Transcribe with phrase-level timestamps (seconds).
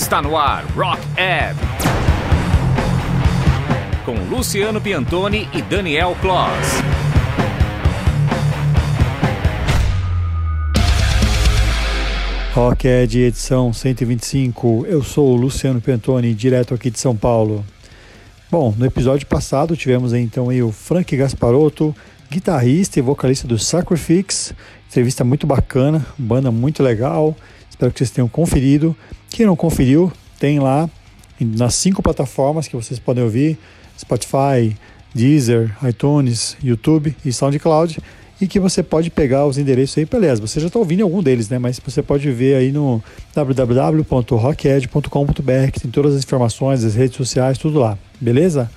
[0.00, 1.58] Está no ar Rock Ed.
[4.04, 6.82] Com Luciano Piantoni e Daniel Kloss.
[12.54, 14.86] Rock Ed edição 125.
[14.88, 17.64] Eu sou o Luciano Piantoni, direto aqui de São Paulo.
[18.48, 21.92] Bom, no episódio passado tivemos então aí o Frank Gasparotto,
[22.30, 24.54] guitarrista e vocalista do Sacrifix.
[24.88, 27.36] Entrevista muito bacana, banda muito legal.
[27.68, 28.96] Espero que vocês tenham conferido.
[29.30, 30.88] Quem não conferiu, tem lá
[31.40, 33.58] nas cinco plataformas que vocês podem ouvir:
[33.98, 34.76] Spotify,
[35.14, 37.98] Deezer, iTunes, YouTube e SoundCloud.
[38.40, 41.48] E que você pode pegar os endereços aí, beleza, você já está ouvindo algum deles,
[41.48, 41.58] né?
[41.58, 43.02] Mas você pode ver aí no
[43.34, 48.70] www.rocked.com.br que tem todas as informações, as redes sociais, tudo lá, beleza?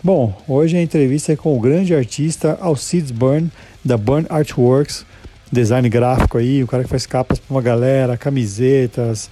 [0.00, 3.50] Bom, hoje a entrevista é com o grande artista Alcides Burn,
[3.84, 5.04] da Burn Artworks,
[5.50, 9.28] design gráfico aí, o cara que faz capas para uma galera, camisetas,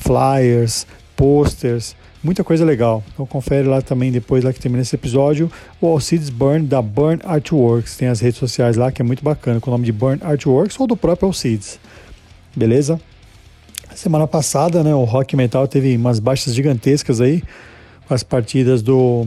[0.00, 3.04] flyers, posters, muita coisa legal.
[3.12, 7.20] Então confere lá também depois lá que termina esse episódio, o Alcides Burn da Burn
[7.24, 10.20] Artworks, tem as redes sociais lá que é muito bacana, com o nome de Burn
[10.22, 11.78] Artworks ou do próprio Alcides.
[12.56, 13.00] Beleza?
[13.94, 17.42] Semana passada, né, o Rock Metal teve umas baixas gigantescas aí,
[18.06, 19.26] com as partidas do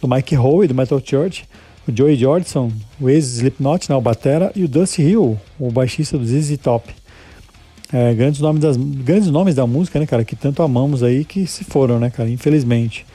[0.00, 1.46] do Mike Howe, do Metal Church,
[1.88, 2.70] o Joey Jordison,
[3.00, 6.94] o ex-Slipknot, né, o batera, e o Dusty Hill, o baixista do ZZ Top.
[7.96, 11.46] É, grandes, nomes das, grandes nomes da música, né, cara, que tanto amamos aí, que
[11.46, 13.06] se foram, né, cara, infelizmente.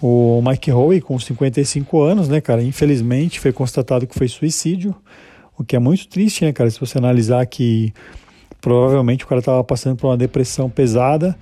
[0.00, 4.94] O Mike Howe, com 55 anos, né, cara, infelizmente foi constatado que foi suicídio,
[5.58, 7.92] o que é muito triste, né, cara, se você analisar que
[8.60, 11.36] provavelmente o cara estava passando por uma depressão pesada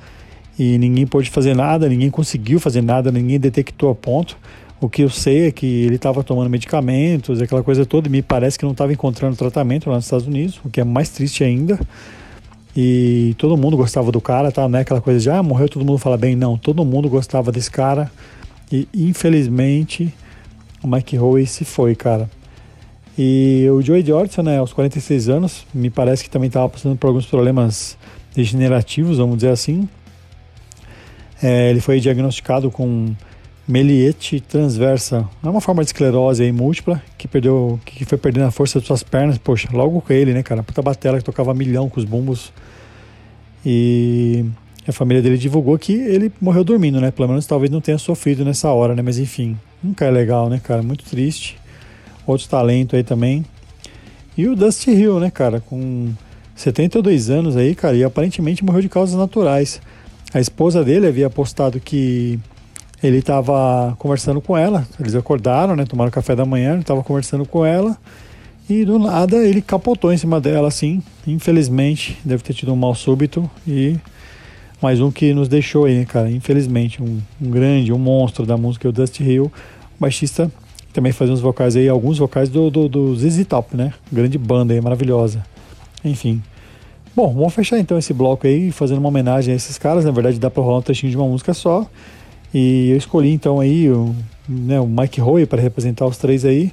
[0.58, 4.38] e ninguém pôde fazer nada, ninguém conseguiu fazer nada, ninguém detectou a ponto.
[4.80, 8.22] O que eu sei é que ele estava tomando medicamentos, aquela coisa toda, e me
[8.22, 11.44] parece que não estava encontrando tratamento lá nos Estados Unidos, o que é mais triste
[11.44, 11.78] ainda.
[12.76, 14.68] E todo mundo gostava do cara, tá?
[14.68, 16.34] Não é aquela coisa de, ah, morreu, todo mundo fala bem.
[16.34, 18.10] Não, todo mundo gostava desse cara.
[18.70, 20.12] E infelizmente
[20.82, 22.28] o Mike Howe se foi, cara.
[23.16, 27.08] E o Joey Jordison, né, aos 46 anos, me parece que também estava passando por
[27.08, 27.98] alguns problemas
[28.34, 29.86] degenerativos, vamos dizer assim.
[31.42, 33.14] É, ele foi diagnosticado com
[33.66, 35.28] meliete transversa.
[35.42, 38.86] É uma forma de esclerose aí múltipla que perdeu, que foi perdendo a força das
[38.86, 39.38] suas pernas.
[39.38, 40.62] Poxa, logo com ele, né, cara?
[40.62, 42.52] Puta batela que tocava milhão com os bumbos.
[43.64, 44.44] E
[44.86, 47.10] a família dele divulgou que ele morreu dormindo, né?
[47.10, 49.02] Pelo menos talvez não tenha sofrido nessa hora, né?
[49.02, 50.82] Mas enfim, nunca é legal, né, cara?
[50.82, 51.56] Muito triste.
[52.26, 53.44] Outro talento aí também.
[54.36, 55.60] E o Dusty Hill, né, cara?
[55.60, 56.12] Com
[56.56, 59.80] 72 anos aí, cara, e aparentemente morreu de causas naturais.
[60.34, 62.40] A esposa dele havia postado que
[63.02, 67.64] ele estava conversando com ela, eles acordaram, né, tomaram café da manhã, estava conversando com
[67.64, 67.96] ela
[68.68, 71.02] e do nada ele capotou em cima dela, assim.
[71.26, 73.96] Infelizmente, deve ter tido um mal súbito e
[74.80, 76.30] mais um que nos deixou aí, cara?
[76.30, 79.52] Infelizmente, um, um grande, um monstro da música, o Dusty Hill,
[79.98, 80.50] baixista
[80.92, 83.94] também fazia uns vocais aí, alguns vocais do, do, do ZZ Top, né?
[84.12, 85.42] Grande banda aí, maravilhosa.
[86.04, 86.42] Enfim.
[87.16, 90.04] Bom, vamos fechar então esse bloco aí, fazendo uma homenagem a esses caras.
[90.04, 91.86] Na verdade, dá pra rolar um trechinho de uma música só.
[92.52, 94.14] E eu escolhi então aí o,
[94.48, 96.72] né, o Mike Howe para representar os três aí,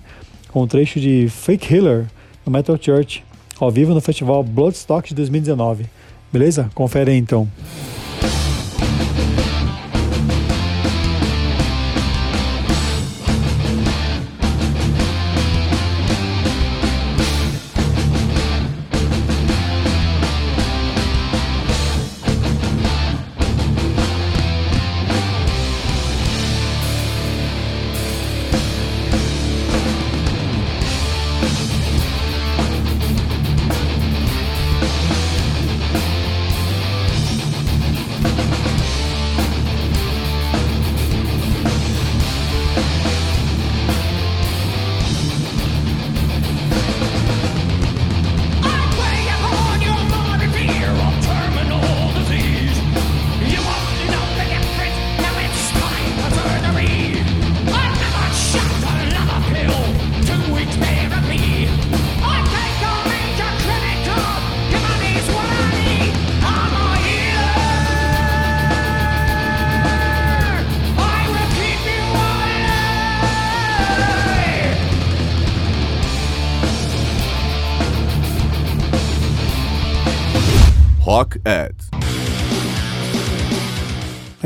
[0.49, 2.05] com um trecho de Fake Healer
[2.45, 3.23] no Metal Church,
[3.59, 5.85] ao vivo no festival Bloodstock de 2019.
[6.31, 6.69] Beleza?
[6.75, 7.47] Confere aí então.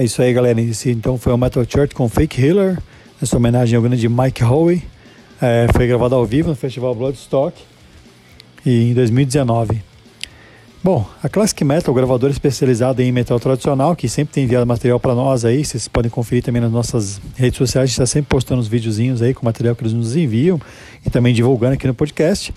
[0.04, 0.60] É isso aí, galera.
[0.60, 2.78] Esse então foi o Metal Church com Fake Healer,
[3.22, 4.84] essa homenagem ao grande Mike Howe.
[5.42, 7.58] É, foi gravado ao vivo no Festival Bloodstock
[8.66, 9.82] e em 2019.
[10.84, 15.16] Bom, a Classic Metal, gravadora especializada em metal tradicional, que sempre tem enviado material para
[15.16, 18.60] nós aí, vocês podem conferir também nas nossas redes sociais, a gente está sempre postando
[18.60, 20.60] os videozinhos aí com material que eles nos enviam
[21.06, 22.54] e também divulgando aqui no podcast.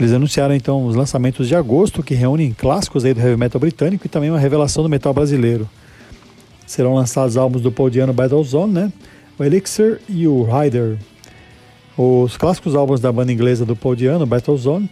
[0.00, 4.04] Eles anunciaram então os lançamentos de agosto, que reúnem clássicos aí do heavy metal britânico
[4.04, 5.70] e também uma revelação do metal brasileiro.
[6.68, 8.92] Serão lançados álbuns do Paudiano Battlezone, né?
[9.38, 10.98] O Elixir e o Rider.
[11.96, 14.88] Os clássicos álbuns da banda inglesa do Paudiano, Battlezone,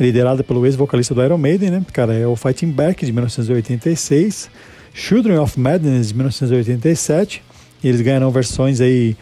[0.00, 1.86] liderada pelo ex-vocalista do Iron Maiden, né?
[1.92, 4.50] Cara, é o Fighting Back de 1986,
[4.92, 7.40] Children of Madness de 1987.
[7.84, 9.16] E eles ganharão versões aí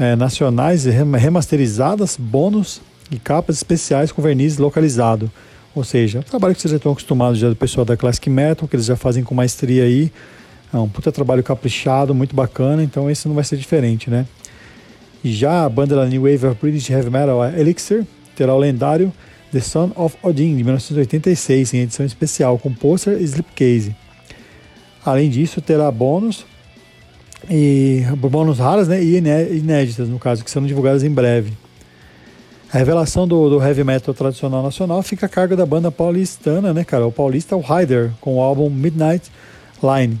[0.00, 2.80] é, nacionais remasterizadas, bônus
[3.10, 5.30] e capas especiais com verniz localizado.
[5.74, 8.76] Ou seja, trabalho que vocês já estão acostumados já do pessoal da Classic Metal, que
[8.76, 10.10] eles já fazem com maestria aí.
[10.74, 14.26] É um puta trabalho caprichado, muito bacana, então esse não vai ser diferente, né?
[15.24, 18.04] Já a banda da New Wave of British Heavy Metal, a Elixir,
[18.34, 19.12] terá o lendário
[19.52, 23.94] The Son of Odin, de 1986, em edição especial, com pôster e slipcase.
[25.06, 26.44] Além disso, terá bônus
[27.48, 31.52] e bônus raras né, e inéditas, no caso, que serão divulgadas em breve.
[32.72, 36.82] A revelação do, do, heavy metal tradicional nacional fica a cargo da banda paulistana, né,
[36.82, 37.06] cara?
[37.06, 39.30] O paulista, o Hyder, com o álbum Midnight
[39.80, 40.18] Line,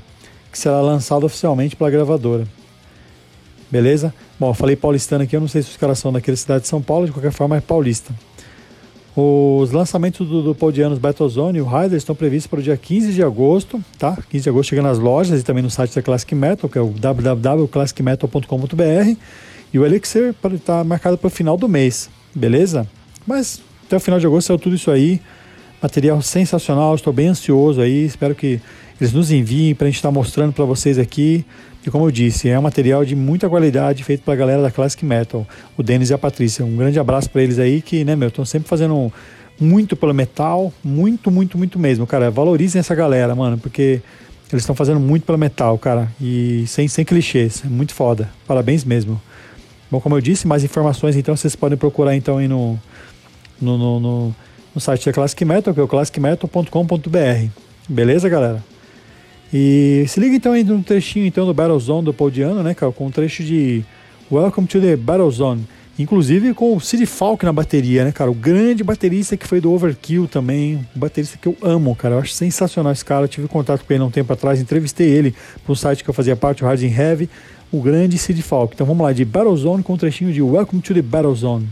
[0.54, 2.46] que será lançado oficialmente pela gravadora.
[3.68, 4.14] Beleza?
[4.38, 6.68] Bom, eu falei paulistana aqui, eu não sei se os caras são daquela cidade de
[6.68, 8.14] São Paulo, de qualquer forma é paulista.
[9.16, 13.12] Os lançamentos do, do Paudianos Battlezone e o Rider estão previstos para o dia 15
[13.12, 14.16] de agosto, tá?
[14.30, 16.80] 15 de agosto chega nas lojas e também no site da Classic Metal, que é
[16.80, 19.18] o www.classicmetal.com.br.
[19.72, 22.86] E o Elixir está marcado para o final do mês, beleza?
[23.26, 25.20] Mas até o final de agosto saiu tudo isso aí.
[25.82, 28.04] Material sensacional, estou bem ansioso aí.
[28.04, 28.60] Espero que
[29.00, 31.44] eles nos enviem para a gente estar tá mostrando para vocês aqui.
[31.86, 35.04] E como eu disse, é um material de muita qualidade feito pela galera da Classic
[35.04, 35.46] Metal,
[35.76, 36.64] o Denis e a Patrícia.
[36.64, 39.12] Um grande abraço para eles aí que, né, meu, estão sempre fazendo
[39.60, 42.30] muito pelo metal, muito, muito, muito mesmo, cara.
[42.30, 44.00] Valorizem essa galera, mano, porque
[44.50, 46.10] eles estão fazendo muito pelo metal, cara.
[46.20, 48.30] E sem, sem clichês, é muito foda.
[48.46, 49.20] Parabéns mesmo.
[49.90, 52.78] Bom, como eu disse, mais informações então vocês podem procurar então aí no,
[53.60, 54.34] no, no, no,
[54.74, 57.48] no site da Classic Metal, que é o classicmetal.com.br.
[57.88, 58.73] Beleza, galera?
[59.56, 63.06] E se liga então aí no trechinho então do Battlezone do Paudiano, né, cara, com
[63.06, 63.84] um trecho de
[64.28, 65.64] Welcome to the Battlezone.
[65.96, 68.28] Inclusive com o Sid Falk na bateria, né, cara?
[68.28, 70.84] O grande baterista que foi do Overkill também.
[70.96, 72.16] Um baterista que eu amo, cara.
[72.16, 73.26] Eu acho sensacional esse cara.
[73.26, 76.10] Eu tive contato com ele há um tempo atrás, entrevistei ele para um site que
[76.10, 77.30] eu fazia parte, o Hard Heavy.
[77.70, 78.74] O grande Sid Falk.
[78.74, 81.68] Então vamos lá, de Battlezone com um trechinho de Welcome to the Battlezone.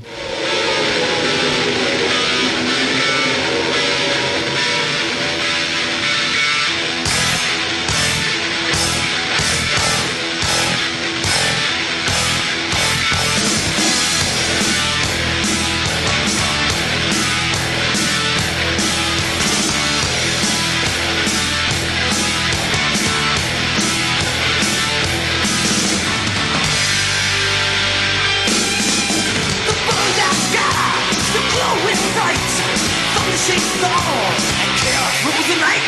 [33.47, 35.83] chase the hole And chaos rules the night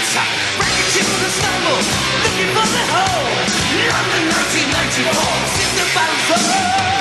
[0.58, 1.80] Racket children stumble.
[2.26, 3.30] Looking for the hole.
[3.94, 5.14] London 1994
[5.54, 6.93] Sing the battle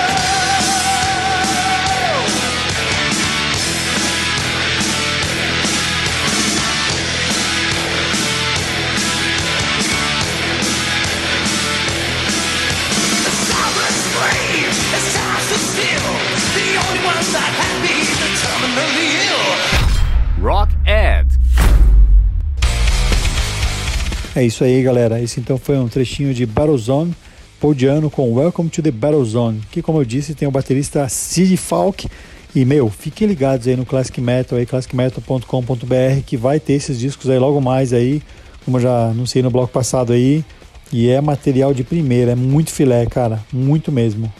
[24.36, 25.22] É isso aí, galera.
[25.22, 27.14] Esse então foi um trechinho de Battlezone
[27.60, 32.10] Paudiano com Welcome to the Battlezone, que como eu disse tem o baterista Sid Falk.
[32.56, 37.30] E, meu, fiquem ligados aí no Classic Metal, aí, classicmetal.com.br, que vai ter esses discos
[37.30, 38.22] aí logo mais aí,
[38.66, 40.44] como eu já anunciei no bloco passado aí.
[40.92, 44.32] E é material de primeira, é muito filé, cara, muito mesmo.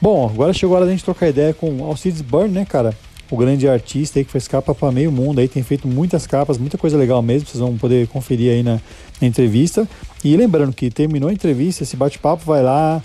[0.00, 2.92] Bom, agora chegou a hora da gente trocar ideia com Alcides Burn, né, cara?
[3.32, 6.58] O grande artista aí que fez capa para meio mundo aí, tem feito muitas capas,
[6.58, 8.78] muita coisa legal mesmo, vocês vão poder conferir aí na,
[9.18, 9.88] na entrevista.
[10.22, 13.02] E lembrando que terminou a entrevista, esse bate-papo, vai lá,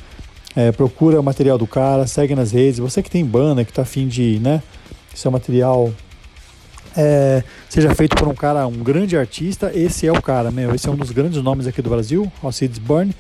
[0.53, 2.77] é, procura o material do cara, segue nas redes.
[2.77, 4.61] Você que tem banda, que tá afim de, né,
[5.15, 5.93] seu material
[6.97, 10.75] é, seja feito por um cara, um grande artista, esse é o cara, meu.
[10.75, 13.15] Esse é um dos grandes nomes aqui do Brasil, Alcides Burn.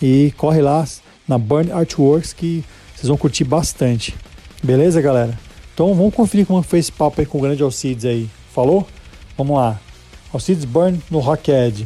[0.00, 0.86] E corre lá
[1.26, 2.62] na Burn Artworks que
[2.94, 4.14] vocês vão curtir bastante.
[4.62, 5.36] Beleza, galera?
[5.74, 8.30] Então vamos conferir como foi esse papo aí com o grande Alcides aí.
[8.52, 8.86] Falou?
[9.36, 9.80] Vamos lá.
[10.32, 11.84] Alcides Burn no Rockhead.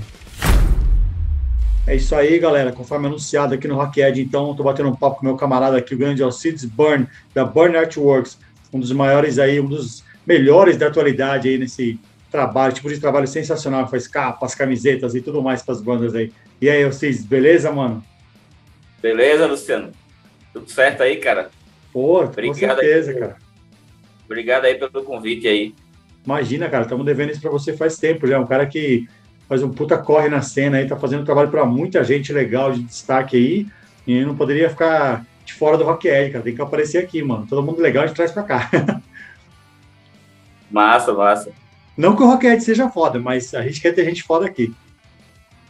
[1.87, 2.71] É isso aí, galera.
[2.71, 5.99] Conforme anunciado aqui no Rockhead, então, estou batendo um papo com meu camarada aqui, o
[5.99, 8.39] grande Alcides Burn, da Burn Artworks,
[8.71, 11.99] um dos maiores aí, um dos melhores da atualidade aí nesse
[12.31, 16.31] trabalho, tipo de trabalho sensacional, faz capas, camisetas e tudo mais para as bandas aí.
[16.61, 18.05] E aí, vocês, beleza, mano?
[19.01, 19.93] Beleza, Luciano?
[20.53, 21.51] Tudo certo aí, cara?
[21.91, 23.48] Pô, Obrigado com certeza, aí, cara.
[24.29, 25.75] Obrigado aí pelo convite aí.
[26.23, 28.39] Imagina, cara, estamos devendo isso para você faz tempo já.
[28.39, 29.09] Um cara que
[29.49, 32.83] faz um puta corre na cena aí, tá fazendo trabalho para muita gente legal de
[32.83, 33.67] destaque aí.
[34.07, 36.45] E não poderia ficar de fora do Rock Ed, cara.
[36.45, 37.47] Tem que aparecer aqui, mano.
[37.49, 38.71] Todo mundo legal, a gente traz pra cá.
[40.71, 41.51] massa, massa.
[41.97, 44.75] Não que o Rock Ed seja foda, mas a gente quer ter gente foda aqui.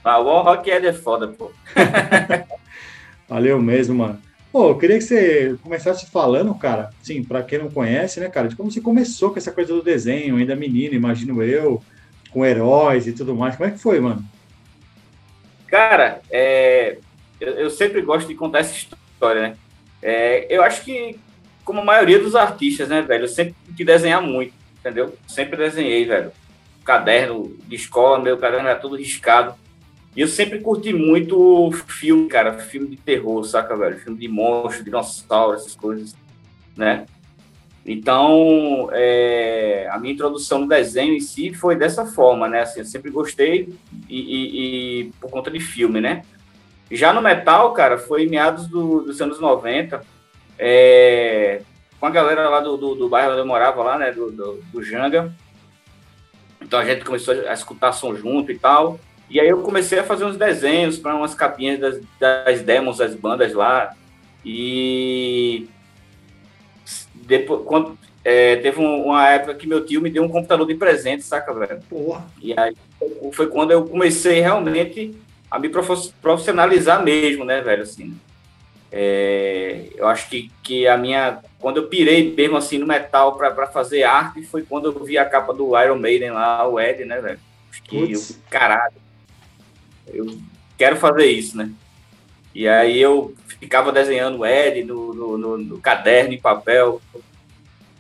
[0.03, 1.53] Ah, o Rock Ed é foda, pô.
[3.29, 4.28] Valeu mesmo, mano.
[4.51, 8.49] Pô, eu queria que você começasse falando, cara, sim, para quem não conhece, né, cara,
[8.49, 11.83] de como você começou com essa coisa do desenho, ainda menino, imagino eu,
[12.31, 13.57] com heróis e tudo mais.
[13.57, 14.25] Como é que foi, mano?
[15.67, 16.97] Cara, é,
[17.39, 19.57] eu, eu, sempre gosto de contar essa história, né?
[20.01, 21.19] É, eu acho que,
[21.63, 25.15] como a maioria dos artistas, né, velho, eu sempre que desenhar muito, entendeu?
[25.27, 26.33] Sempre desenhei, velho.
[26.85, 29.55] Caderno de escola, meu caderno era todo riscado.
[30.19, 34.01] E eu sempre curti muito filme, cara, filme de terror, saca, velho?
[34.01, 36.13] Filme de monstro, dinossauro, essas coisas,
[36.77, 37.07] né?
[37.87, 42.63] Então, é, a minha introdução no desenho em si foi dessa forma, né?
[42.63, 43.73] Assim, eu sempre gostei
[44.09, 46.25] e, e, e por conta de filme, né?
[46.91, 50.05] Já no metal, cara, foi em meados do, dos anos 90,
[50.59, 51.63] é,
[52.01, 54.11] com a galera lá do, do, do, bairro onde eu morava lá, né?
[54.11, 55.33] Do, do, do Janga.
[56.61, 58.99] Então a gente começou a escutar som junto e tal.
[59.31, 63.15] E aí eu comecei a fazer uns desenhos para umas capinhas das, das demos das
[63.15, 63.95] bandas lá.
[64.45, 65.69] E
[67.15, 71.23] depois, quando, é, teve uma época que meu tio me deu um computador de presente,
[71.23, 71.81] saca, velho?
[71.91, 72.25] Porra.
[72.41, 72.75] E aí
[73.33, 75.15] foi quando eu comecei realmente
[75.51, 77.83] a me profissionalizar mesmo, né, velho?
[77.83, 78.17] Assim,
[78.91, 81.41] é, eu acho que, que a minha.
[81.59, 85.27] Quando eu pirei mesmo assim no metal para fazer arte, foi quando eu vi a
[85.27, 87.39] capa do Iron Maiden lá, o Ed, né, velho?
[87.71, 88.95] Acho que eu, caralho
[90.13, 90.27] eu
[90.77, 91.71] quero fazer isso, né?
[92.55, 97.01] E aí eu ficava desenhando Ed no, no, no, no caderno, em papel.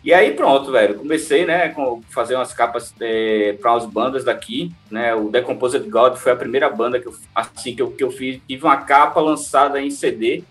[0.03, 0.95] E aí pronto, velho.
[0.97, 5.15] Comecei, né, com fazer umas capas é, para umas bandas daqui, né?
[5.15, 8.41] O Decomposed God foi a primeira banda que eu, assim que eu, que eu fiz.
[8.49, 10.43] Tive uma capa lançada em CD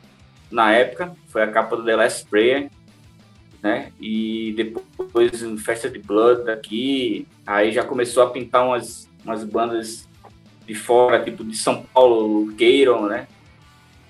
[0.52, 2.70] na época, foi a capa do The Last Prayer,
[3.62, 3.92] né?
[4.00, 10.07] E depois Festa de Blood daqui, aí já começou a pintar umas, umas bandas
[10.68, 13.26] de fora, tipo de São Paulo, Queiron, né?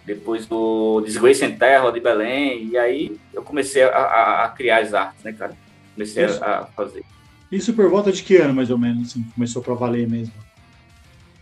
[0.03, 4.79] Depois do Disgrace em Terra de Belém, e aí eu comecei a, a, a criar
[4.81, 5.55] as artes, né, cara?
[5.93, 7.03] Comecei a, a, fazer.
[7.51, 10.33] Isso por volta de que ano, mais ou menos, assim, começou para valer mesmo?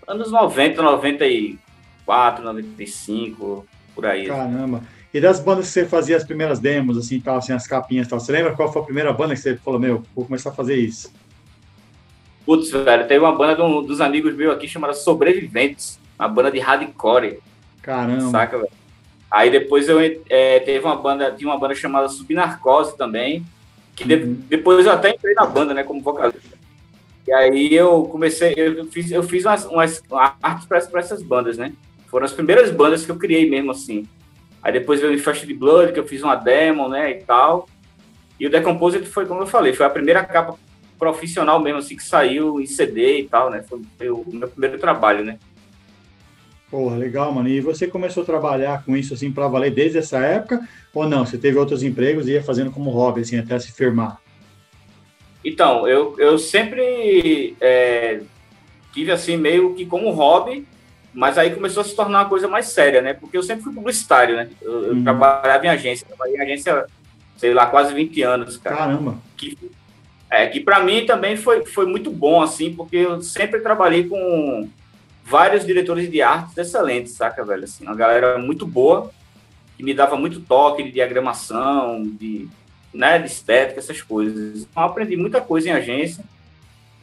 [0.08, 4.28] Anos 90, 94, 95, por aí.
[4.28, 4.82] Caramba.
[5.14, 8.20] E das bandas que você fazia as primeiras demos, assim, tal, assim, as capinhas tal,
[8.20, 10.76] você lembra qual foi a primeira banda que você falou, meu, vou começar a fazer
[10.76, 11.12] isso?
[12.46, 16.52] Putz, velho, teve uma banda de um, dos amigos meus aqui chamada Sobreviventes, uma banda
[16.52, 17.40] de hardcore.
[17.82, 18.30] Caramba.
[18.30, 18.70] Saca, velho?
[19.32, 20.00] Aí depois eu
[20.30, 23.44] é, teve uma banda, tinha uma banda chamada Subnarcose também,
[23.96, 24.38] que de, uhum.
[24.48, 26.56] depois eu até entrei na banda, né, como vocalista.
[27.28, 30.04] E aí eu comecei, eu fiz, eu fiz umas, umas
[30.42, 31.74] artes para essas bandas, né?
[32.08, 34.08] Foram as primeiras bandas que eu criei mesmo assim.
[34.62, 37.68] Aí depois veio o Fast de Blood, que eu fiz uma demo, né, e tal.
[38.40, 40.56] E o Decomposed foi, como eu falei, foi a primeira capa
[40.98, 43.64] profissional mesmo, assim, que saiu em CD e tal, né?
[43.64, 45.38] Foi, o meu primeiro trabalho, né?
[46.70, 47.48] Porra, legal, mano.
[47.48, 50.68] E você começou a trabalhar com isso, assim, para valer desde essa época?
[50.94, 51.26] Ou não?
[51.26, 54.20] Você teve outros empregos e ia fazendo como hobby, assim, até se firmar?
[55.44, 58.22] Então, eu, eu sempre é,
[58.94, 60.66] tive, assim, meio que como hobby,
[61.14, 63.14] mas aí começou a se tornar uma coisa mais séria, né?
[63.14, 64.50] Porque eu sempre fui publicitário, né?
[64.62, 65.04] Eu, eu uhum.
[65.04, 66.86] trabalhava em agência, trabalhei em agência,
[67.38, 68.76] sei lá, quase 20 anos, cara.
[68.76, 69.18] Caramba!
[69.38, 69.56] Que
[70.30, 74.70] é, que para mim também foi, foi muito bom, assim, porque eu sempre trabalhei com
[75.24, 77.64] vários diretores de artes excelentes, saca, velho?
[77.64, 79.12] Assim, uma galera muito boa,
[79.78, 82.48] que me dava muito toque de diagramação, de,
[82.94, 84.68] né, de estética, essas coisas.
[84.70, 86.24] Então, aprendi muita coisa em agência.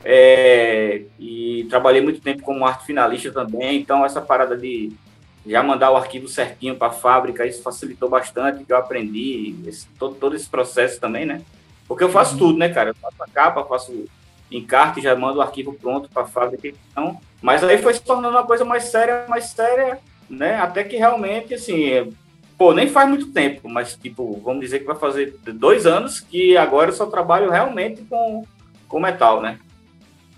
[0.04, 4.90] É, e trabalhei muito tempo como arte finalista também, então essa parada de
[5.46, 9.86] já mandar o arquivo certinho para a fábrica, isso facilitou bastante, que eu aprendi esse,
[9.98, 11.42] todo, todo esse processo também, né?
[11.86, 12.38] Porque eu faço uhum.
[12.38, 12.90] tudo, né, cara?
[12.90, 14.04] Eu faço a capa, faço
[14.50, 16.68] encarte, já mando o arquivo pronto para a fábrica.
[16.90, 19.98] Então, mas aí foi se tornando uma coisa mais séria, mais séria,
[20.28, 20.56] né?
[20.56, 22.12] Até que realmente, assim,
[22.56, 26.56] pô, nem faz muito tempo, mas, tipo, vamos dizer que vai fazer dois anos que
[26.56, 28.44] agora eu só trabalho realmente com,
[28.88, 29.58] com metal, né?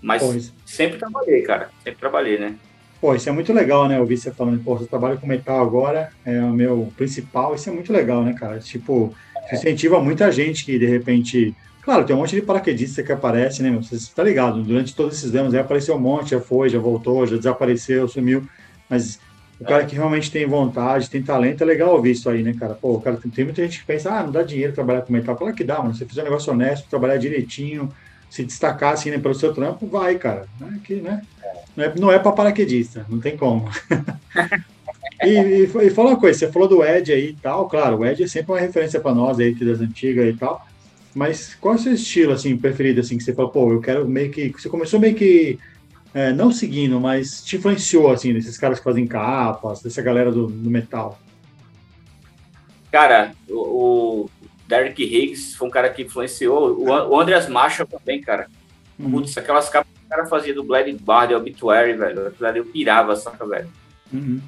[0.01, 0.53] Mas pois.
[0.65, 1.69] sempre trabalhei, cara.
[1.83, 2.55] Sempre trabalhei, né?
[3.01, 3.99] Pô, isso é muito legal, né?
[3.99, 7.53] Ouvir você falando, pô, eu trabalho com metal agora, é o meu principal.
[7.53, 8.59] Isso é muito legal, né, cara?
[8.59, 9.13] Tipo,
[9.53, 13.69] incentiva muita gente que, de repente, Claro, tem um monte de paraquedista que aparece, né?
[13.69, 14.63] Você está ligado?
[14.63, 18.43] Durante todos esses anos aí apareceu um monte, já foi, já voltou, já desapareceu, sumiu.
[18.89, 19.19] Mas
[19.59, 22.73] o cara que realmente tem vontade, tem talento, é legal ouvir isso aí, né, cara?
[22.73, 25.35] Pô, cara, tem, muita gente que pensa, ah, não dá dinheiro trabalhar com metal.
[25.35, 25.93] Claro que dá, mano.
[25.93, 27.91] Se você fizer um negócio honesto, trabalhar direitinho,
[28.31, 30.47] se destacar assim, né, pelo seu trampo, vai, cara.
[30.59, 30.79] Né?
[30.83, 31.21] Que, né?
[31.77, 33.69] Não é, não é para paraquedista, não tem como.
[35.21, 38.05] e, e, e fala uma coisa, você falou do Ed aí e tal, claro, o
[38.05, 40.65] Ed é sempre uma referência para nós aí, das antigas e tal.
[41.13, 44.05] Mas qual é o seu estilo, assim, preferido, assim, que você fala, pô, eu quero
[44.07, 44.49] meio que...
[44.49, 45.57] Você começou meio que,
[46.13, 50.47] é, não seguindo, mas te influenciou, assim, desses caras que fazem capas, dessa galera do,
[50.47, 51.17] do metal?
[52.91, 53.59] Cara, o,
[54.23, 54.29] o
[54.67, 58.47] Derek Higgs foi um cara que influenciou, o, o Andreas Marshall também, cara.
[58.97, 59.11] Uhum.
[59.11, 62.65] Putz, aquelas capas que o cara fazia do Blade Bard, Obituary, velho, aquilo ali eu
[62.65, 63.69] pirava, saca, velho?
[64.13, 64.41] Uhum.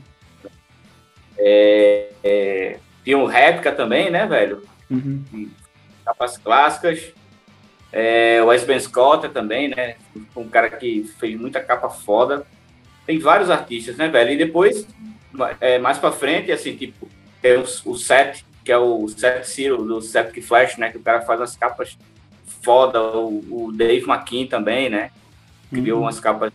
[1.38, 4.63] É, é, tinha o Réplica também, né, velho?
[4.89, 5.50] Uhum
[6.08, 7.13] capas clássicas.
[7.91, 9.96] É, o Wes Ben Scott também, né?
[10.36, 12.46] Um cara que fez muita capa foda.
[13.06, 14.32] Tem vários artistas, né, velho?
[14.32, 14.88] E depois,
[15.60, 17.10] é, mais pra frente, assim, tipo,
[17.41, 20.91] tem o, o Seth, que é o Seth Ciro, do Septic Flash, né?
[20.91, 21.98] Que o cara faz umas capas
[22.62, 23.01] foda.
[23.01, 25.12] O, o Dave McKean também, né?
[25.70, 26.06] Criou uhum.
[26.06, 26.51] umas capas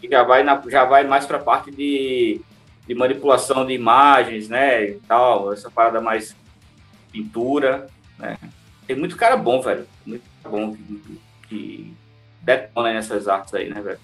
[0.00, 2.40] que já vai, na, já vai mais pra parte de,
[2.90, 4.84] de manipulação de imagens, né?
[4.84, 6.34] E tal, essa parada mais
[7.12, 7.86] pintura,
[8.18, 8.36] né?
[8.84, 9.86] Tem muito cara bom, velho.
[10.04, 11.94] Muito bom que, que
[12.42, 13.98] detona nessas artes aí, né, velho?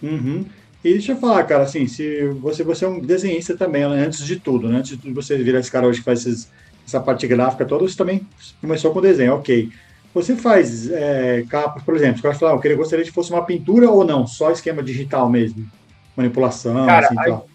[0.00, 0.46] Uhum.
[0.84, 4.24] E deixa eu falar, cara, assim, se você, você é um desenhista também, né, antes
[4.24, 4.78] de tudo, né?
[4.78, 6.48] Antes de você virar esse cara hoje que faz esses,
[6.86, 8.24] essa parte gráfica toda, você também
[8.60, 9.72] começou com desenho, ok.
[10.14, 13.32] Você faz é, capas, por exemplo, os caras falam, ah, eu queria, gostaria que fosse
[13.32, 15.68] uma pintura ou não, só esquema digital mesmo?
[16.16, 17.49] Manipulação, cara, assim, aí, tal.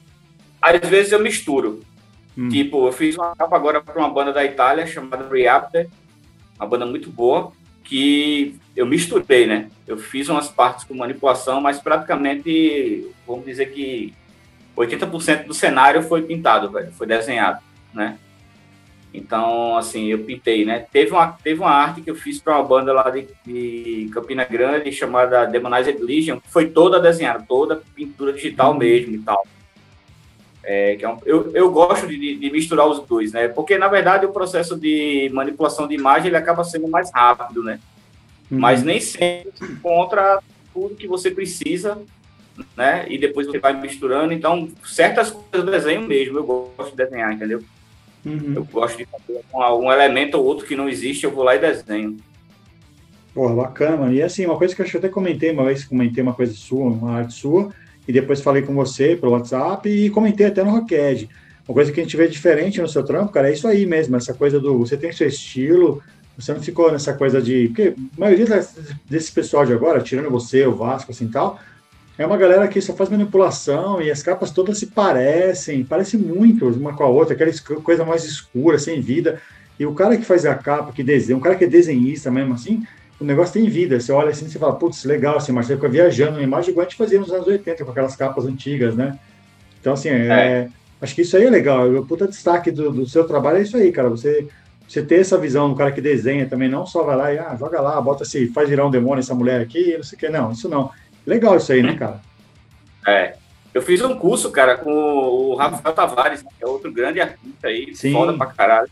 [0.65, 1.81] Às vezes eu misturo.
[2.35, 2.49] Hum.
[2.49, 5.87] Tipo, eu fiz uma capa agora para uma banda da Itália chamada Reapter,
[6.57, 7.51] uma banda muito boa,
[7.83, 9.69] que eu misturei, né?
[9.85, 14.13] Eu fiz umas partes com manipulação, mas praticamente, vamos dizer que
[14.75, 17.61] 80% do cenário foi pintado, velho, foi desenhado,
[17.93, 18.17] né?
[19.13, 20.85] Então, assim, eu pintei, né?
[20.91, 24.43] Teve uma, teve uma arte que eu fiz para uma banda lá de, de, Campina
[24.43, 28.79] Grande chamada Demonized Legion, que foi toda desenhada, toda pintura digital uhum.
[28.79, 29.47] mesmo e tal.
[30.67, 33.47] É, que é um, eu, eu gosto de, de, misturar os dois, né?
[33.47, 37.79] Porque, na verdade, o processo de manipulação de imagem ele acaba sendo mais rápido, né?
[38.49, 38.59] Uhum.
[38.59, 40.39] Mas nem sempre encontra
[40.73, 41.99] tudo que você precisa,
[42.75, 43.05] né?
[43.07, 44.33] E depois você vai misturando.
[44.33, 46.39] Então, certas coisas eu desenho mesmo.
[46.39, 47.61] Eu gosto de desenhar, entendeu?
[48.25, 48.53] Uhum.
[48.55, 51.55] Eu gosto de fazer um, um elemento ou outro que não existe, eu vou lá
[51.55, 52.17] e desenho.
[53.35, 54.13] Porra, bacana, mano.
[54.13, 56.33] E assim, uma coisa que eu acho que eu até comentei uma vez, comentei uma
[56.33, 57.71] coisa sua, uma arte sua,
[58.07, 61.29] e depois falei com você pelo WhatsApp e comentei até no Rocked.
[61.67, 64.15] Uma coisa que a gente vê diferente no seu trampo, cara, é isso aí mesmo,
[64.15, 66.01] essa coisa do você tem seu estilo,
[66.37, 67.67] você não ficou nessa coisa de.
[67.69, 68.45] Porque a maioria
[69.09, 71.59] desse pessoal de agora, tirando você, o Vasco, assim tal,
[72.17, 76.67] é uma galera que só faz manipulação e as capas todas se parecem, parecem muito
[76.67, 79.41] uma com a outra, aquela coisa mais escura, sem vida.
[79.79, 82.53] E o cara que faz a capa, que desenha, um cara que é desenhista mesmo
[82.53, 82.85] assim,
[83.19, 83.99] o negócio tem vida.
[83.99, 86.85] Você olha assim e fala, putz, legal, assim, mas você fica viajando na imagem igual
[86.85, 89.17] a gente fazia nos anos 80, com aquelas capas antigas, né?
[89.79, 90.69] Então, assim, é, é.
[91.01, 91.89] acho que isso aí é legal.
[91.89, 94.09] O puta destaque do, do, seu trabalho é isso aí, cara.
[94.09, 94.47] Você,
[94.87, 97.55] você ter essa visão do cara que desenha também, não só vai lá e, ah,
[97.57, 100.29] joga lá, bota assim, faz virar um demônio essa mulher aqui, não sei o que.
[100.29, 100.91] Não, isso não.
[101.25, 102.19] Legal isso aí, né, cara?
[103.07, 103.35] É.
[103.73, 107.93] Eu fiz um curso, cara, com o Rafael Tavares, que é outro grande artista aí,
[107.93, 108.13] Sim.
[108.13, 108.89] foda pra caralho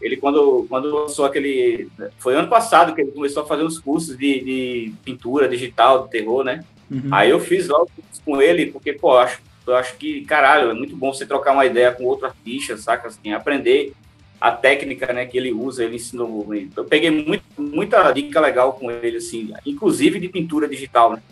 [0.00, 1.88] ele quando, quando lançou aquele.
[2.18, 6.10] Foi ano passado que ele começou a fazer uns cursos de, de pintura digital, de
[6.10, 6.64] terror, né?
[6.90, 7.08] Uhum.
[7.10, 7.88] Aí eu fiz logo
[8.24, 11.52] com ele, porque, pô, eu acho, eu acho que, caralho, é muito bom você trocar
[11.52, 13.08] uma ideia com outro artista, saca?
[13.08, 13.92] Assim, aprender
[14.40, 16.48] a técnica né, que ele usa, ele ensinou.
[16.54, 21.22] Eu peguei muito, muita dica legal com ele, assim, inclusive de pintura digital, né?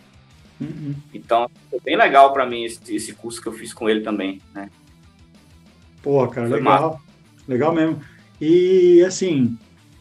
[0.61, 0.95] Uhum.
[1.15, 4.41] Então, foi bem legal para mim esse, esse curso que eu fiz com ele também,
[4.55, 4.69] né?
[6.03, 6.91] Pô, cara, foi legal.
[6.91, 7.09] Massa.
[7.49, 8.01] Legal mesmo.
[8.41, 9.57] E assim,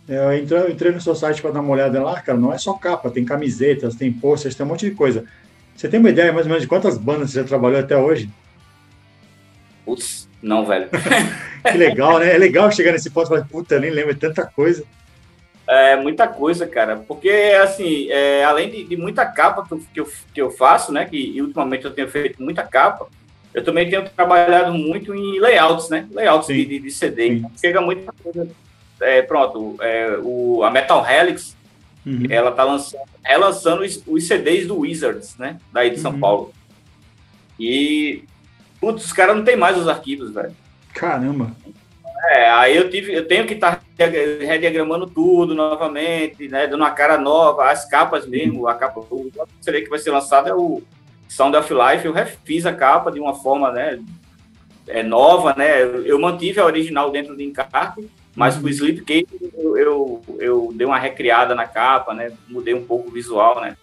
[0.08, 2.74] eu entrei, entrei no seu site para dar uma olhada lá, cara, não é só
[2.74, 5.26] capa, tem camisetas, tem posters, tem um monte de coisa.
[5.76, 8.30] Você tem uma ideia mais ou menos de quantas bandas você já trabalhou até hoje?
[9.86, 10.90] Putz, não, velho.
[11.70, 12.34] que legal, né?
[12.34, 14.84] É legal chegar nesse ponto e falar, puta, nem lembro, é tanta coisa.
[15.68, 16.98] É, muita coisa, cara.
[16.98, 17.30] Porque,
[17.62, 21.06] assim, é, além de, de, muita capa que eu, que eu, que, eu, faço, né?
[21.06, 23.08] Que ultimamente eu tenho feito muita capa,
[23.58, 26.08] eu também tenho trabalhado muito em layouts, né?
[26.12, 27.28] Layouts de, de, de, CD.
[27.30, 28.48] Então, chega muita coisa.
[29.02, 31.58] É, pronto, é, o, a Metal Helix,
[32.06, 32.28] uhum.
[32.30, 35.58] ela tá lançando, relançando os, os, CDs do Wizards, né?
[35.74, 36.20] Daí de São uhum.
[36.20, 36.54] Paulo.
[37.60, 38.26] E,
[38.80, 40.56] putz, os caras não tem mais os arquivos, velho.
[40.94, 41.52] Caramba!
[42.30, 46.68] É, aí eu tive, eu tenho que estar tá rediagramando tudo novamente, né?
[46.68, 50.48] Dando uma cara nova, as capas mesmo, a capa, o CD que vai ser lançado
[50.48, 50.84] é o
[51.28, 54.00] Sound of Life, eu refiz a capa de uma forma, né?
[54.88, 55.82] É nova, né?
[55.82, 58.64] Eu, mantive a original dentro do encarte, mas uhum.
[58.64, 62.32] o Slipcase eu, eu, eu, dei uma recriada na capa, né?
[62.48, 63.76] Mudei um pouco o visual, né?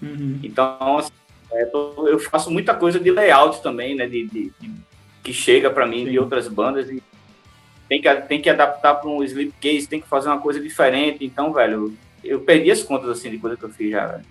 [0.00, 0.40] Uhum.
[0.42, 1.10] Então, assim,
[1.52, 4.06] é, eu faço muita coisa de layout também, né?
[4.06, 4.72] De, de, de
[5.22, 6.12] que chega para mim Sim.
[6.12, 7.02] de outras bandas e
[7.88, 11.24] tem que, tem que adaptar para um slipcase, tem que fazer uma coisa diferente.
[11.24, 14.24] Então, velho, eu perdi as contas assim de coisa que eu fiz já, velho.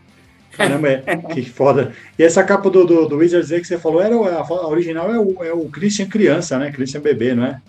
[0.56, 1.02] Caramba, é,
[1.34, 1.94] que foda.
[2.18, 5.14] E essa capa do, do, do Wizards aí que você falou, era, a, a original
[5.14, 6.72] é o, é o Christian criança, né?
[6.72, 7.62] Christian bebê, não é?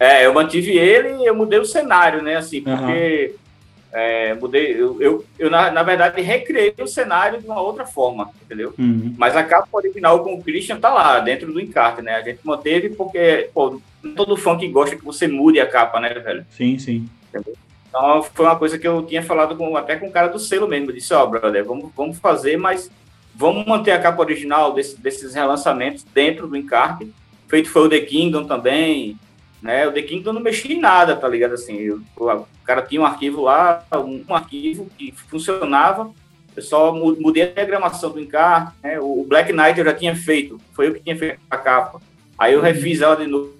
[0.00, 2.36] É, eu mantive ele e eu mudei o cenário, né?
[2.36, 4.00] Assim, porque uhum.
[4.00, 8.30] é, mudei, eu, eu, eu, na, na verdade recriei o cenário de uma outra forma,
[8.44, 8.72] entendeu?
[8.78, 9.14] Uhum.
[9.18, 12.14] Mas a capa original com o Christian tá lá, dentro do encarte, né?
[12.14, 13.80] A gente manteve porque, pô,
[14.14, 16.46] todo fã que gosta que você mude a capa, né, velho?
[16.50, 17.08] Sim, sim.
[17.28, 17.54] Entendeu?
[17.88, 20.68] Então foi uma coisa que eu tinha falado com, até com o cara do selo
[20.68, 20.90] mesmo.
[20.90, 22.90] Eu disse, ó, oh, brother, vamos, vamos fazer, mas
[23.34, 27.12] vamos manter a capa original desse, desses relançamentos dentro do encarte.
[27.46, 29.18] Feito foi o The Kingdom também,
[29.62, 29.86] né?
[29.86, 31.54] O The Kingdom não mexi em nada, tá ligado?
[31.54, 36.10] Assim, eu, o cara tinha um arquivo lá, um, um, arquivo que funcionava,
[36.54, 39.00] eu só mudei a diagramação do encarte, né?
[39.00, 42.00] O Black Knight eu já tinha feito, foi eu que tinha feito a capa.
[42.38, 43.54] Aí eu refiz ela de novo,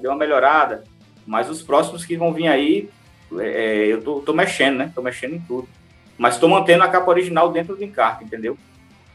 [0.00, 0.84] deu uma melhorada.
[1.26, 2.88] Mas os próximos que vão vir aí,
[3.38, 4.92] é, eu tô, tô, mexendo, né?
[4.94, 5.68] Tô mexendo em tudo.
[6.18, 8.56] Mas tô mantendo a capa original dentro do encarte, entendeu?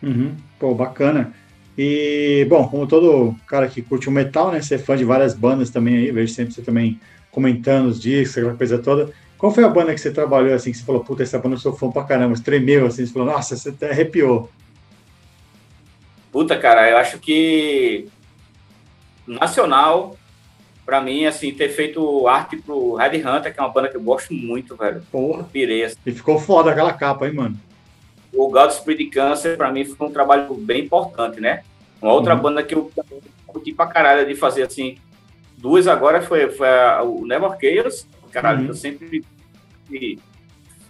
[0.02, 0.36] Uhum.
[0.60, 1.34] Pô, bacana.
[1.78, 4.62] E, bom, como todo cara que curte o metal, né?
[4.62, 7.00] Você é fã de várias bandas também aí, vejo sempre você também
[7.32, 9.12] comentando os discos, aquela coisa toda.
[9.38, 11.60] Qual foi a banda que você trabalhou assim, que você falou, puta, essa banda eu
[11.60, 14.50] sou fã pra caramba, você tremeu assim, você falou, nossa, você até arrepiou.
[16.32, 18.08] Puta, cara, eu acho que
[19.26, 20.16] nacional,
[20.92, 24.02] para mim, assim, ter feito arte pro Red Hunter, que é uma banda que eu
[24.02, 25.02] gosto muito, velho.
[25.10, 25.46] Porra.
[25.46, 25.96] Pirei, assim.
[26.06, 27.58] E ficou foda aquela capa, hein, mano?
[28.34, 31.64] O Godspeed Cancer, para mim, foi um trabalho bem importante, né?
[32.02, 32.42] Uma outra uhum.
[32.42, 32.92] banda que eu
[33.48, 34.98] curti pra caralho de fazer, assim,
[35.58, 38.68] duas agora foi, foi a, o Never Chaos, caralho, uhum.
[38.68, 39.24] eu sempre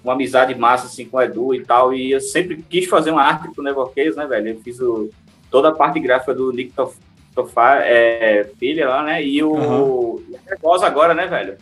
[0.04, 3.22] uma amizade massa, assim, com o Edu e tal, e eu sempre quis fazer uma
[3.22, 4.48] arte pro Never Chaos, né, velho?
[4.48, 5.12] Eu fiz o,
[5.52, 6.98] toda a parte gráfica do Nick Toff
[7.34, 9.24] Sofá, é, filha lá, né?
[9.24, 10.24] E o uhum.
[10.46, 11.58] Nervosa agora, né, velho?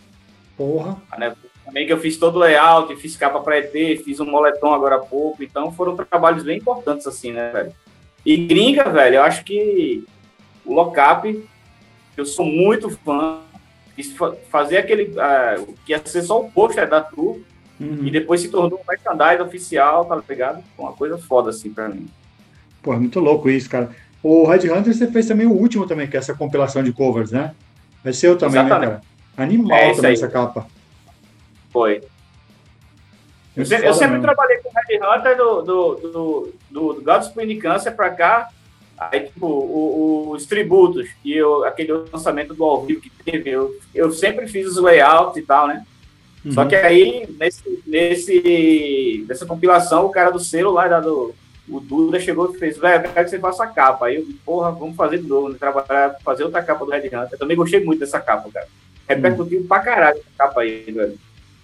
[0.57, 0.97] Porra.
[1.65, 3.71] também que eu fiz todo o layout, fiz capa para ET,
[4.03, 7.71] fiz um moletom agora há pouco, então foram trabalhos bem importantes, assim, né, velho?
[8.25, 10.03] E gringa, velho, eu acho que
[10.65, 11.47] o Lockup,
[12.17, 13.39] eu sou muito fã,
[14.49, 17.39] fazer aquele, uh, que ia ser só o pôster da tour,
[17.79, 17.99] uhum.
[18.03, 20.63] e depois se tornou um merchandise oficial, tá ligado?
[20.77, 22.07] Uma coisa foda, assim, pra mim.
[22.81, 23.89] Pô, é muito louco isso, cara.
[24.21, 27.31] O Red Hunter você fez também o último também, que é essa compilação de covers,
[27.31, 27.53] né?
[28.03, 28.91] Vai ser eu também, né, Exatamente.
[28.91, 29.01] né,
[29.35, 29.45] cara?
[29.45, 30.13] Animal é também aí.
[30.13, 30.67] essa capa.
[31.71, 32.01] Foi.
[33.55, 37.57] Eu, sempre, eu sempre trabalhei com o Red Hunter do, do, do, do, do Godspeed
[37.59, 38.49] Cancer pra cá.
[38.97, 43.73] Aí, tipo, o, os tributos e eu, aquele lançamento do ao vivo que teve, eu,
[43.95, 45.85] eu sempre fiz os layouts e tal, né?
[46.43, 46.51] Uhum.
[46.51, 51.33] Só que aí, nesse, nesse, nessa compilação, o cara do selo lá da, do,
[51.69, 54.07] o Duda chegou e fez, velho, eu quero que você faça a capa.
[54.07, 55.55] Aí eu, porra, vamos fazer de novo, né?
[55.59, 57.29] trabalhar, fazer outra capa do Red Hunter.
[57.33, 58.67] Eu também gostei muito dessa capa, cara.
[59.07, 59.67] Repercutiu hum.
[59.67, 61.17] pra caralho essa capa aí, velho.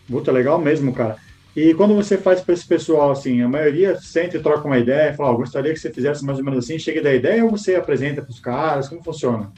[0.08, 1.18] Muito legal mesmo, cara.
[1.56, 5.14] E quando você faz para esse pessoal, assim, a maioria sente e troca uma ideia,
[5.14, 7.76] fala, oh, gostaria que você fizesse mais ou menos assim, chega da ideia ou você
[7.76, 8.90] apresenta para os caras?
[8.90, 9.52] Como funciona?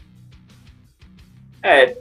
[1.64, 1.98] É,